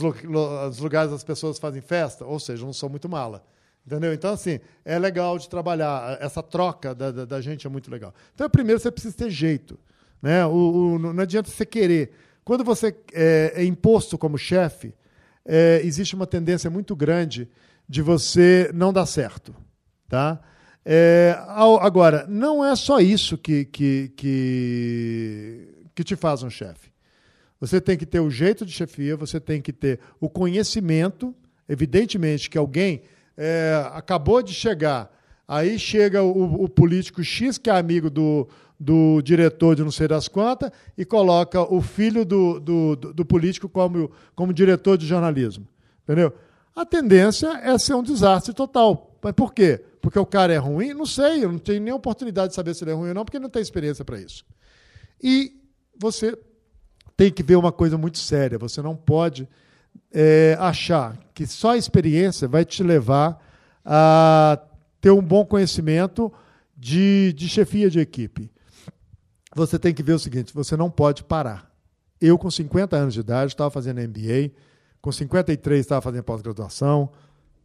[0.80, 2.26] lugares as pessoas fazem festa?
[2.26, 3.44] Ou seja, não sou muito mala.
[3.86, 4.14] Entendeu?
[4.14, 6.18] Então, assim, é legal de trabalhar.
[6.22, 8.14] Essa troca da, da, da gente é muito legal.
[8.34, 9.78] Então, primeiro, você precisa ter jeito.
[10.22, 10.46] Né?
[10.46, 12.12] O, o não adianta você querer.
[12.46, 14.94] Quando você é, é imposto como chefe,
[15.46, 17.50] é, existe uma tendência muito grande
[17.88, 19.54] de você não dar certo.
[20.08, 20.40] Tá?
[20.86, 21.38] É,
[21.82, 26.92] agora, não é só isso que, que, que, que te faz um chefe.
[27.60, 31.34] Você tem que ter o jeito de chefia, você tem que ter o conhecimento.
[31.68, 33.02] Evidentemente que alguém
[33.38, 35.12] é, acabou de chegar,
[35.48, 38.48] aí chega o, o, político X, que é amigo do,
[38.80, 43.68] do diretor de não sei das quantas, e coloca o filho do, do, do político
[43.68, 45.68] como, como diretor de jornalismo.
[46.04, 46.34] Entendeu?
[46.76, 49.18] A tendência é ser um desastre total.
[49.22, 49.82] Mas por quê?
[50.02, 50.94] Porque o cara é ruim?
[50.94, 53.24] Não sei, eu não tenho nem oportunidade de saber se ele é ruim ou não,
[53.24, 54.46] porque ele não tem experiência para isso.
[55.22, 55.56] E
[55.98, 56.38] você
[57.16, 58.58] tem que ver uma coisa muito séria.
[58.58, 59.48] Você não pode
[60.14, 63.44] é, achar que só a experiência vai te levar
[63.84, 64.60] a
[65.02, 66.32] ter um bom conhecimento
[66.78, 68.52] de, de chefia de equipe.
[69.56, 71.72] Você tem que ver o seguinte: você não pode parar.
[72.22, 74.52] Eu, com 50 anos de idade, estava fazendo MBA,
[75.02, 77.12] com 53 estava fazendo pós-graduação.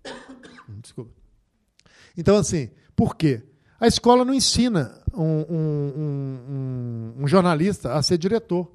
[0.82, 1.12] Desculpa.
[2.16, 3.42] Então, assim, por quê?
[3.80, 8.68] A escola não ensina um, um, um, um, jornalista a ser diretor.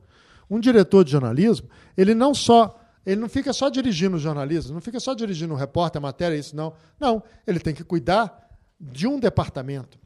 [0.49, 1.67] Um diretor de jornalismo,
[1.97, 5.57] ele não só ele não fica só dirigindo os jornalistas, não fica só dirigindo o
[5.57, 6.73] repórter, a matéria, isso não.
[6.99, 8.49] Não, ele tem que cuidar
[8.79, 9.99] de um departamento.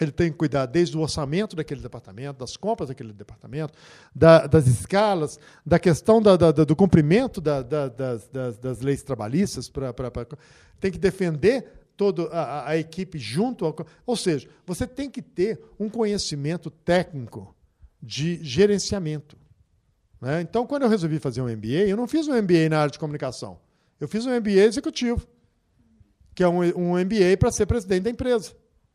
[0.00, 3.74] Ele tem que cuidar desde o orçamento daquele departamento, das compras daquele departamento,
[4.12, 7.64] da, das escalas, da questão da, da, do cumprimento das,
[8.60, 9.68] das, leis trabalhistas.
[9.68, 10.26] Pra, pra, pra,
[10.80, 11.64] tem que defender
[11.96, 13.64] toda a, a equipe junto.
[13.64, 17.54] Ao, ou seja, você tem que ter um conhecimento técnico
[18.02, 19.36] de gerenciamento.
[20.24, 20.40] Né?
[20.40, 22.98] Então, quando eu resolvi fazer um MBA, eu não fiz um MBA na área de
[22.98, 23.60] comunicação.
[24.00, 25.26] Eu fiz um MBA executivo,
[26.34, 28.52] que é um, um MBA para ser presidente da empresa.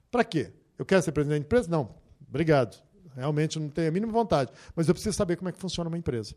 [0.10, 0.52] Para quê?
[0.76, 1.70] Eu quero ser presidente da empresa?
[1.70, 1.94] Não.
[2.28, 2.82] Obrigado.
[3.16, 4.52] Realmente não tenho a mínima vontade.
[4.76, 6.34] Mas eu preciso saber como é que funciona uma empresa.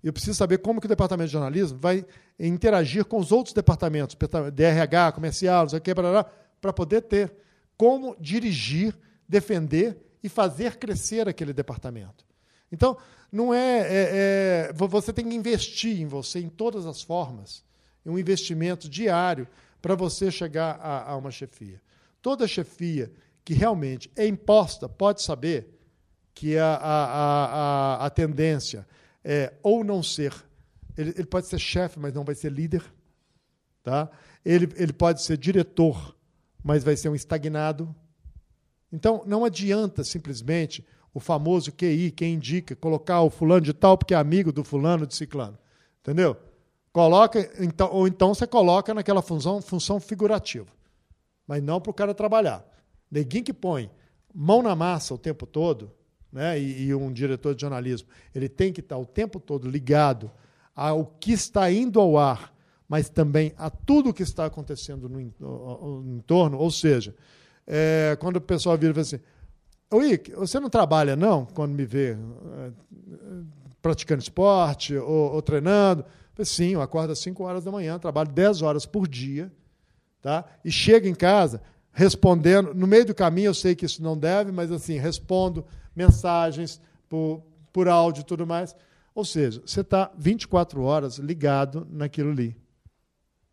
[0.00, 2.06] Eu preciso saber como que o departamento de jornalismo vai
[2.38, 4.16] interagir com os outros departamentos,
[4.54, 7.32] DRH, comercial, não sei o que, para poder ter
[7.76, 8.96] como dirigir,
[9.28, 12.27] defender e fazer crescer aquele departamento.
[12.70, 12.96] Então,
[13.30, 17.64] não é, é, é, Você tem que investir em você em todas as formas.
[18.04, 19.46] Um investimento diário
[19.82, 21.80] para você chegar a, a, uma chefia.
[22.22, 23.12] Toda chefia
[23.44, 25.78] que realmente é imposta pode saber
[26.34, 27.04] que a, a,
[27.44, 28.86] a, a tendência
[29.22, 30.32] é ou não ser.
[30.96, 32.82] Ele, ele pode ser chefe, mas não vai ser líder.
[33.82, 34.10] Tá?
[34.44, 36.16] Ele, ele pode ser diretor,
[36.62, 37.94] mas vai ser um estagnado.
[38.92, 44.14] Então, não adianta simplesmente o famoso QI, quem indica, colocar o fulano de tal porque
[44.14, 45.58] é amigo do fulano de ciclano.
[46.00, 46.36] Entendeu?
[46.92, 50.66] Coloca, então, ou então você coloca naquela função, função figurativa.
[51.46, 52.64] Mas não para o cara trabalhar.
[53.10, 53.90] Neguinho que põe
[54.34, 55.90] mão na massa o tempo todo,
[56.32, 56.58] né?
[56.60, 60.30] E, e, um diretor de jornalismo, ele tem que estar o tempo todo ligado
[60.74, 62.54] ao que está indo ao ar,
[62.88, 66.58] mas também a tudo que está acontecendo no entorno.
[66.58, 67.14] Ou seja,
[67.66, 69.20] é, quando o pessoal vira e fala assim,
[69.90, 73.46] Ô, Ick, você não trabalha, não, quando me vê uh,
[73.80, 76.04] praticando esporte ou, ou treinando?
[76.44, 79.52] Sim, eu acordo às 5 horas da manhã, trabalho 10 horas por dia,
[80.20, 80.44] tá?
[80.64, 81.60] e chego em casa
[81.98, 82.72] respondendo.
[82.74, 85.66] No meio do caminho, eu sei que isso não deve, mas assim, respondo
[85.96, 88.76] mensagens por, por áudio e tudo mais.
[89.12, 92.56] Ou seja, você está 24 horas ligado naquilo ali.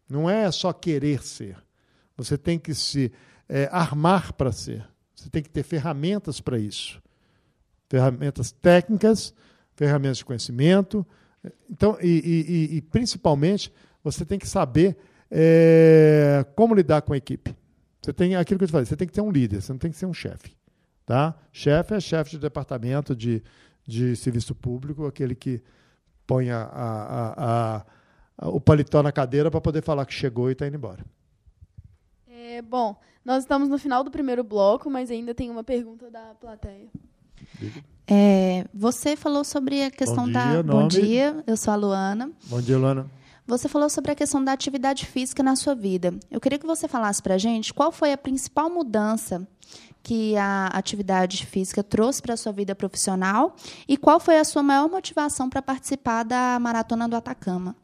[0.08, 1.58] Não é só querer ser.
[2.16, 3.12] Você tem que se
[3.50, 4.88] é, armar para ser.
[5.16, 7.02] Você tem que ter ferramentas para isso.
[7.90, 9.34] Ferramentas técnicas,
[9.76, 11.06] ferramentas de conhecimento.
[11.70, 13.72] Então, e, e, e principalmente,
[14.04, 14.98] você tem que saber
[15.32, 17.56] é, como lidar com a equipe.
[18.02, 19.80] Você tem aquilo que eu te falei, você tem que ter um líder, você não
[19.80, 20.56] tem que ser um chefe.
[21.06, 21.36] Tá?
[21.52, 23.42] Chefe é chefe de departamento de,
[23.86, 25.62] de serviço público, aquele que
[26.28, 27.86] põe a, a,
[28.38, 31.04] a, o paletó na cadeira para poder falar que chegou e está indo embora.
[32.56, 32.96] É, bom,
[33.26, 36.88] nós estamos no final do primeiro bloco, mas ainda tem uma pergunta da plateia.
[38.08, 40.52] É, você falou sobre a questão Bom da.
[40.52, 40.88] dia, Bom nome?
[40.88, 42.32] dia, eu sou a Luana.
[42.46, 43.12] Bom dia, Luana.
[43.46, 46.14] Você falou sobre a questão da atividade física na sua vida.
[46.32, 49.46] Eu queria que você falasse para a gente qual foi a principal mudança
[50.02, 53.54] que a atividade física trouxe para a sua vida profissional
[53.86, 57.76] e qual foi a sua maior motivação para participar da Maratona do Atacama.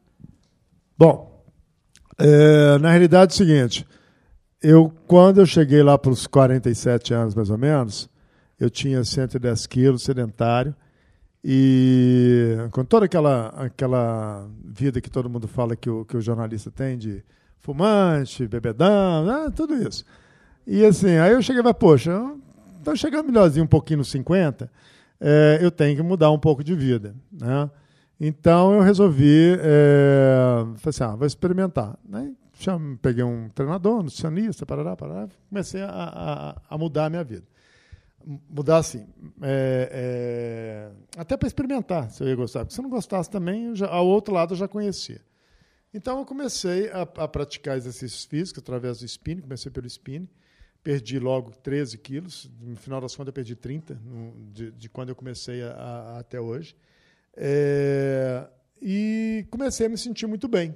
[0.96, 1.44] Bom,
[2.18, 3.86] é, na realidade é o seguinte,
[4.62, 8.08] eu quando eu cheguei lá para os 47 anos mais ou menos,
[8.58, 10.74] eu tinha 110 quilos, sedentário,
[11.44, 16.70] e com toda aquela, aquela vida que todo mundo fala que o, que o jornalista
[16.70, 17.24] tem de
[17.58, 20.04] fumante, bebedão, né, tudo isso.
[20.66, 22.32] E assim, aí eu cheguei e falei, poxa,
[22.78, 24.70] estou chegando melhorzinho um pouquinho nos 50,
[25.20, 27.14] é, eu tenho que mudar um pouco de vida.
[27.32, 27.70] Né?
[28.20, 31.98] Então eu resolvi, é, falei assim, ah, vou experimentar.
[32.08, 32.32] Né?
[33.00, 37.46] Peguei um treinador, um nutricionista, parará, parará, comecei a, a, a mudar a minha vida.
[38.24, 39.06] Mudar assim,
[39.42, 42.60] é, é, até para experimentar se eu ia gostar.
[42.60, 45.20] Porque se eu não gostasse também, já, ao outro lado eu já conhecia.
[45.92, 50.28] Então eu comecei a, a praticar exercícios físicos através do spinning, comecei pelo spinning,
[50.82, 55.10] perdi logo 13 quilos, no final das contas eu perdi 30, no, de, de, quando
[55.10, 56.76] eu comecei a, a, até hoje.
[57.36, 58.48] É,
[58.80, 60.74] e comecei a me sentir muito bem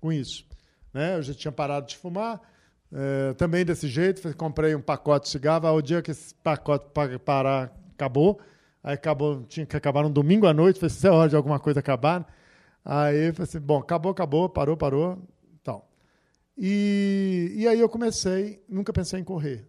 [0.00, 0.49] com isso.
[0.92, 1.16] Né?
[1.16, 2.40] Eu já tinha parado de fumar,
[2.92, 6.86] é, também desse jeito, comprei um pacote de cigarro, ao dia que esse pacote
[7.24, 8.40] parar, acabou,
[8.82, 11.60] aí acabou, tinha que acabar no domingo à noite, falei, se é hora de alguma
[11.60, 12.26] coisa acabar,
[12.84, 15.22] aí falei assim, bom, acabou, acabou, parou, parou,
[15.62, 15.88] tal.
[16.58, 19.68] E, e aí eu comecei, nunca pensei em correr,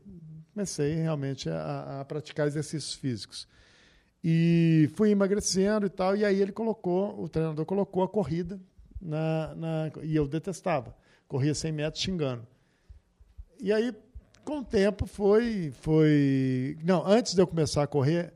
[0.53, 3.47] comecei realmente a, a praticar exercícios físicos.
[4.23, 8.59] E fui emagrecendo e tal, e aí ele colocou, o treinador colocou a corrida,
[8.99, 10.95] na, na, e eu detestava.
[11.31, 12.45] Corria 100 metros xingando.
[13.57, 13.95] E aí,
[14.43, 15.71] com o tempo, foi.
[15.79, 18.33] foi não, antes de eu começar a correr,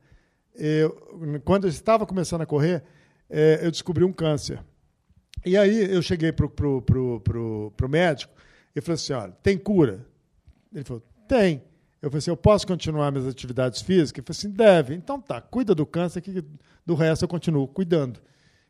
[0.55, 2.85] eu, quando eu estava começando a correr,
[3.29, 4.63] é, eu descobri um câncer.
[5.45, 8.33] E aí eu cheguei para o pro, pro, pro, pro médico
[8.73, 10.07] e falei assim: olha, tem cura?
[10.73, 11.61] Ele falou: tem.
[12.01, 14.19] Eu falei assim, eu posso continuar minhas atividades físicas?
[14.19, 14.95] Ele falou assim, deve.
[14.95, 16.45] Então tá, cuida do câncer, que
[16.85, 18.21] do resto eu continuo cuidando.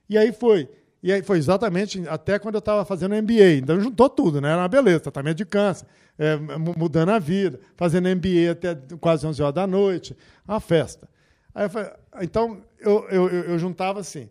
[0.09, 0.67] E aí foi.
[1.03, 3.57] E aí foi exatamente até quando eu estava fazendo MBA.
[3.61, 4.49] Então juntou tudo, né?
[4.49, 5.85] Era uma beleza, tratamento de câncer,
[6.17, 6.35] é,
[6.77, 10.15] mudando a vida, fazendo MBA até quase 11 horas da noite,
[10.47, 11.07] uma festa.
[11.55, 11.91] Eu falei,
[12.21, 14.29] então eu, eu, eu juntava assim,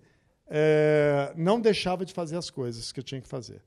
[0.49, 3.62] é, não deixava de fazer as coisas que eu tinha que fazer.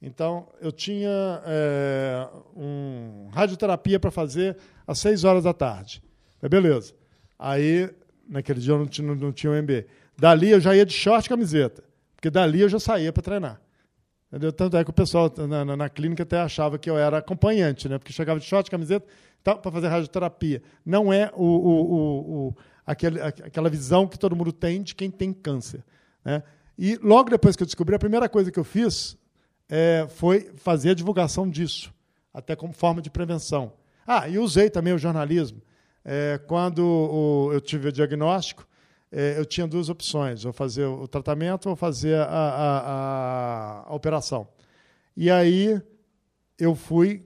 [0.00, 6.02] Então, eu tinha é, um radioterapia para fazer às 6 horas da tarde.
[6.40, 6.92] Falei, beleza.
[7.38, 7.88] Aí,
[8.28, 9.86] naquele dia eu não tinha, não tinha o MB.
[10.18, 11.84] Dali eu já ia de short e camiseta,
[12.22, 13.60] porque dali eu já saía para treinar.
[14.28, 14.52] Entendeu?
[14.52, 17.88] Tanto é que o pessoal na, na, na, clínica até achava que eu era acompanhante,
[17.88, 17.98] né?
[17.98, 19.04] porque chegava de short camiseta
[19.40, 20.62] então, para fazer radioterapia.
[20.86, 22.56] Não é o, o, o, o
[22.86, 25.82] aquele, aquela visão que todo mundo tem de quem tem câncer.
[26.24, 26.44] Né?
[26.78, 29.18] E logo depois que eu descobri, a primeira coisa que eu fiz
[29.68, 31.92] é, foi fazer a divulgação disso,
[32.32, 33.72] até como forma de prevenção.
[34.06, 35.60] Ah, e usei também o jornalismo.
[36.04, 38.64] É, quando o, eu tive o diagnóstico,
[39.12, 43.94] é, eu tinha duas opções: ou fazer o tratamento ou fazer a, a, a, a
[43.94, 44.48] operação.
[45.14, 45.80] E aí
[46.58, 47.22] eu fui,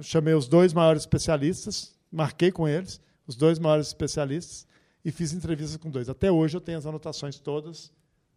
[0.00, 4.66] chamei os dois maiores especialistas, marquei com eles, os dois maiores especialistas,
[5.04, 6.08] e fiz entrevistas com dois.
[6.08, 7.92] Até hoje eu tenho as anotações todas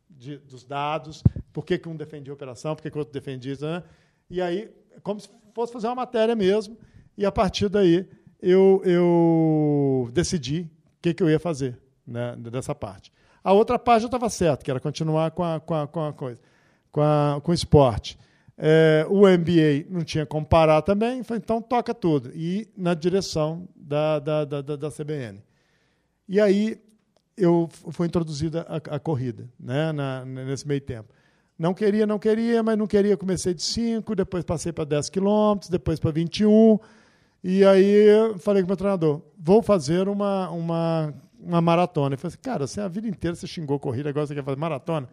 [0.09, 1.21] de, dos dados,
[1.53, 3.55] por que, um defendia a operação, por que, que o outro defendia.
[3.61, 3.83] Né?
[4.29, 4.71] E aí,
[5.03, 6.77] como se fosse fazer uma matéria mesmo,
[7.15, 8.09] e a partir daí
[8.41, 13.11] eu, eu decidi o que, que eu ia fazer né, dessa parte.
[13.43, 16.13] A outra parte já estava certa, que era continuar com a, com a, com a
[16.13, 16.39] coisa,
[16.91, 18.17] com, a, com o esporte.
[18.57, 22.31] É, o MBA não tinha como parar também, falei, então toca tudo.
[22.33, 25.43] E na direção da, da, da, da CBN.
[26.27, 26.79] E aí
[27.37, 31.13] eu foi introduzida a, a corrida, né, na, nesse meio tempo.
[31.57, 33.17] Não queria, não queria, mas não queria.
[33.17, 36.79] Comecei de 5, depois passei para 10 quilômetros, depois para 21.
[37.43, 38.07] E aí
[38.39, 41.13] falei com o meu treinador: vou fazer uma, uma,
[41.47, 42.09] uma maratona.
[42.15, 44.57] Ele falou assim: cara, você a vida inteira você xingou corrida, agora você quer fazer
[44.57, 45.07] maratona?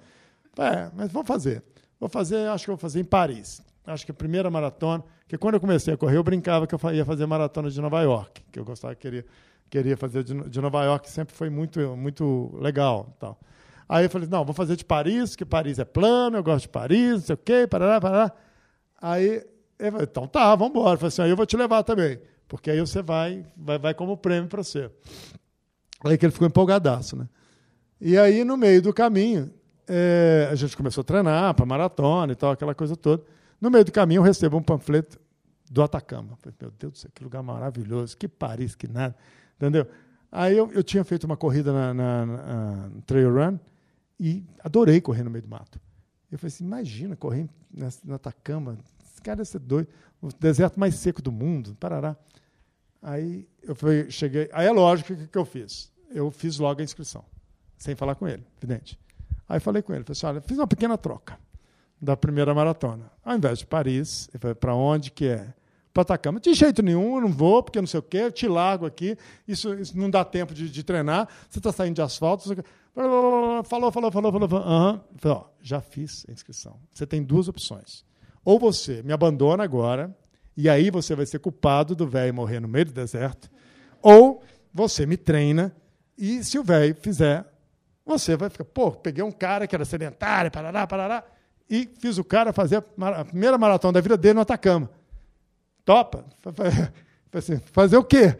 [0.58, 1.62] É, mas vou fazer.
[1.98, 3.62] Vou fazer, acho que vou fazer em Paris.
[3.86, 6.92] acho que a primeira maratona, que quando eu comecei a correr, eu brincava que eu
[6.92, 9.24] ia fazer maratona de Nova York, que eu gostava, queria,
[9.70, 13.16] queria fazer de, de Nova York, sempre foi muito, muito legal.
[13.18, 13.38] Tal.
[13.88, 16.68] Aí eu falei, não, vou fazer de Paris, que Paris é plano, eu gosto de
[16.68, 18.32] Paris, não sei o quê, parará, parará.
[19.00, 19.44] Aí,
[19.78, 20.94] ele falou, então tá, vamos embora.
[20.94, 22.18] Eu falei assim, aí eu vou te levar também,
[22.48, 24.90] porque aí você vai, vai, vai como prêmio para você.
[26.04, 27.28] Aí que ele ficou empolgadaço, né?
[28.00, 29.50] E aí, no meio do caminho,
[29.88, 33.24] é, a gente começou a treinar para maratona e tal, aquela coisa toda.
[33.60, 35.18] No meio do caminho, eu recebo um panfleto
[35.70, 36.36] do Atacama.
[36.36, 39.16] Falei, meu Deus do céu, que lugar maravilhoso, que Paris, que nada.
[39.56, 39.86] Entendeu?
[40.30, 42.36] Aí eu, eu tinha feito uma corrida na, na, na,
[42.88, 43.58] na Trail Run
[44.20, 45.80] e adorei correr no meio do mato.
[46.30, 47.48] Eu falei assim, imagina correr
[48.04, 49.88] na Atacama, esse cara ser doido,
[50.20, 52.16] o deserto mais seco do mundo, parará.
[53.00, 55.93] Aí eu fui, cheguei, aí é lógico que, que eu fiz.
[56.14, 57.24] Eu fiz logo a inscrição,
[57.76, 58.96] sem falar com ele, evidente.
[59.48, 61.36] Aí falei com ele, falei assim, olha, fiz uma pequena troca
[62.00, 63.10] da primeira maratona.
[63.24, 65.52] Ao invés de Paris, para onde que é?
[65.92, 66.40] Para Atacama.
[66.40, 69.16] De jeito nenhum, eu não vou, porque não sei o quê, eu te largo aqui,
[69.46, 72.44] isso, isso não dá tempo de, de treinar, você está saindo de asfalto.
[72.94, 74.48] Falou, falou, falou, falou.
[74.48, 74.66] falou.
[74.66, 75.44] Uhum.
[75.60, 76.78] Já fiz a inscrição.
[76.92, 78.04] Você tem duas opções.
[78.44, 80.16] Ou você me abandona agora,
[80.56, 83.50] e aí você vai ser culpado do velho morrer no meio do deserto,
[84.02, 84.42] ou
[84.72, 85.74] você me treina,
[86.16, 87.44] e se o velho fizer,
[88.04, 91.24] você vai ficar, pô, peguei um cara que era sedentário, parará, parará,
[91.68, 94.90] e fiz o cara fazer a primeira maratona da vida dele no Atacama.
[95.84, 96.24] Topa?
[97.32, 98.36] Assim, fazer o quê?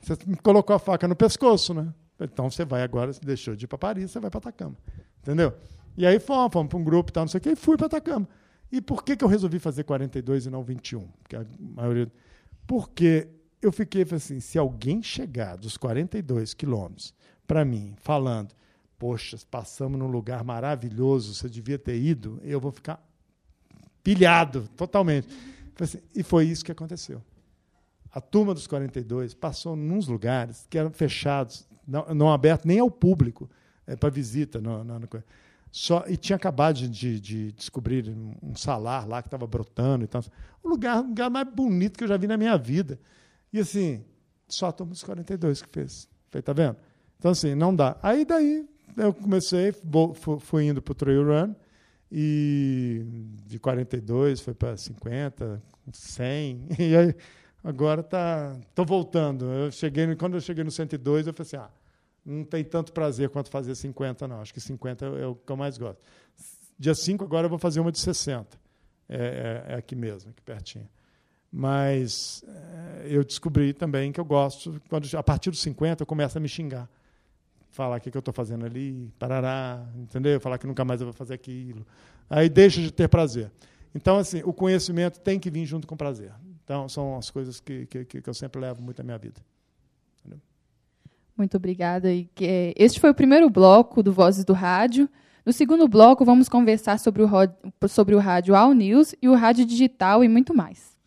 [0.00, 1.92] Você me colocou a faca no pescoço, né?
[2.20, 4.76] Então você vai agora, você deixou de ir para Paris, você vai para Atacama.
[5.20, 5.52] Entendeu?
[5.96, 7.76] E aí fomos, fomos para um grupo e tal, não sei o quê, e fui
[7.76, 8.28] para Atacama.
[8.70, 11.06] E por que, que eu resolvi fazer 42 e não 21?
[11.22, 12.10] Porque a maioria.
[12.66, 13.28] Porque
[13.60, 17.14] eu fiquei assim: se alguém chegar dos 42 quilômetros
[17.46, 18.54] para mim, falando,
[18.98, 23.02] poxa, passamos num lugar maravilhoso, você devia ter ido, eu vou ficar
[24.02, 25.28] pilhado totalmente.
[25.80, 27.22] Assim, e foi isso que aconteceu.
[28.10, 32.90] A turma dos 42 passou nos lugares que eram fechados, não, não abertos nem ao
[32.90, 33.48] público,
[33.86, 34.60] é, para visita.
[34.60, 35.08] No, no, no,
[35.70, 38.08] só, e tinha acabado de, de, de descobrir
[38.42, 40.22] um salar lá que estava brotando e tal.
[40.62, 42.98] O lugar, um lugar mais bonito que eu já vi na minha vida.
[43.52, 44.04] E assim,
[44.48, 46.08] só dos 42 que fez.
[46.30, 46.76] Falei, tá vendo?
[47.18, 47.98] Então, assim, não dá.
[48.02, 49.72] Aí daí eu comecei,
[50.40, 51.54] fui indo para o trail run,
[52.10, 53.04] e
[53.46, 57.14] de 42 foi para 50, 100, e aí
[57.62, 59.44] agora tá, tô voltando.
[59.46, 61.70] Eu cheguei, quando eu cheguei no 102, eu falei assim, ah,
[62.24, 64.40] não tem tanto prazer quanto fazer 50, não.
[64.40, 66.02] Acho que 50 é o que eu mais gosto.
[66.78, 68.58] Dia 5 agora eu vou fazer uma de 60.
[69.08, 70.88] É, é, é aqui mesmo, aqui pertinho.
[71.50, 76.36] Mas é, eu descobri também que eu gosto, quando a partir dos 50 eu começo
[76.36, 76.88] a me xingar
[77.78, 80.40] falar o que, eu estou fazendo ali, parará, entendeu?
[80.40, 81.86] Falar que nunca mais eu vou fazer aquilo.
[82.28, 83.52] Aí deixa de ter prazer.
[83.94, 86.32] Então, assim, o conhecimento tem que vir junto com o prazer.
[86.64, 89.40] Então, são as coisas que, que, que eu sempre levo muito na minha vida.
[90.18, 90.40] Entendeu?
[91.36, 92.12] Muito obrigada.
[92.12, 95.08] E, é, este foi o primeiro bloco do Vozes do Rádio.
[95.46, 97.28] No segundo bloco, vamos conversar sobre o,
[97.88, 100.97] sobre o rádio All News e o rádio digital e muito mais.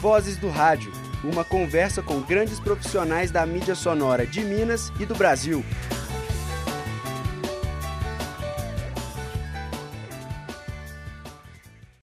[0.00, 0.90] Vozes do Rádio
[1.22, 5.62] uma conversa com grandes profissionais da mídia sonora de Minas e do Brasil.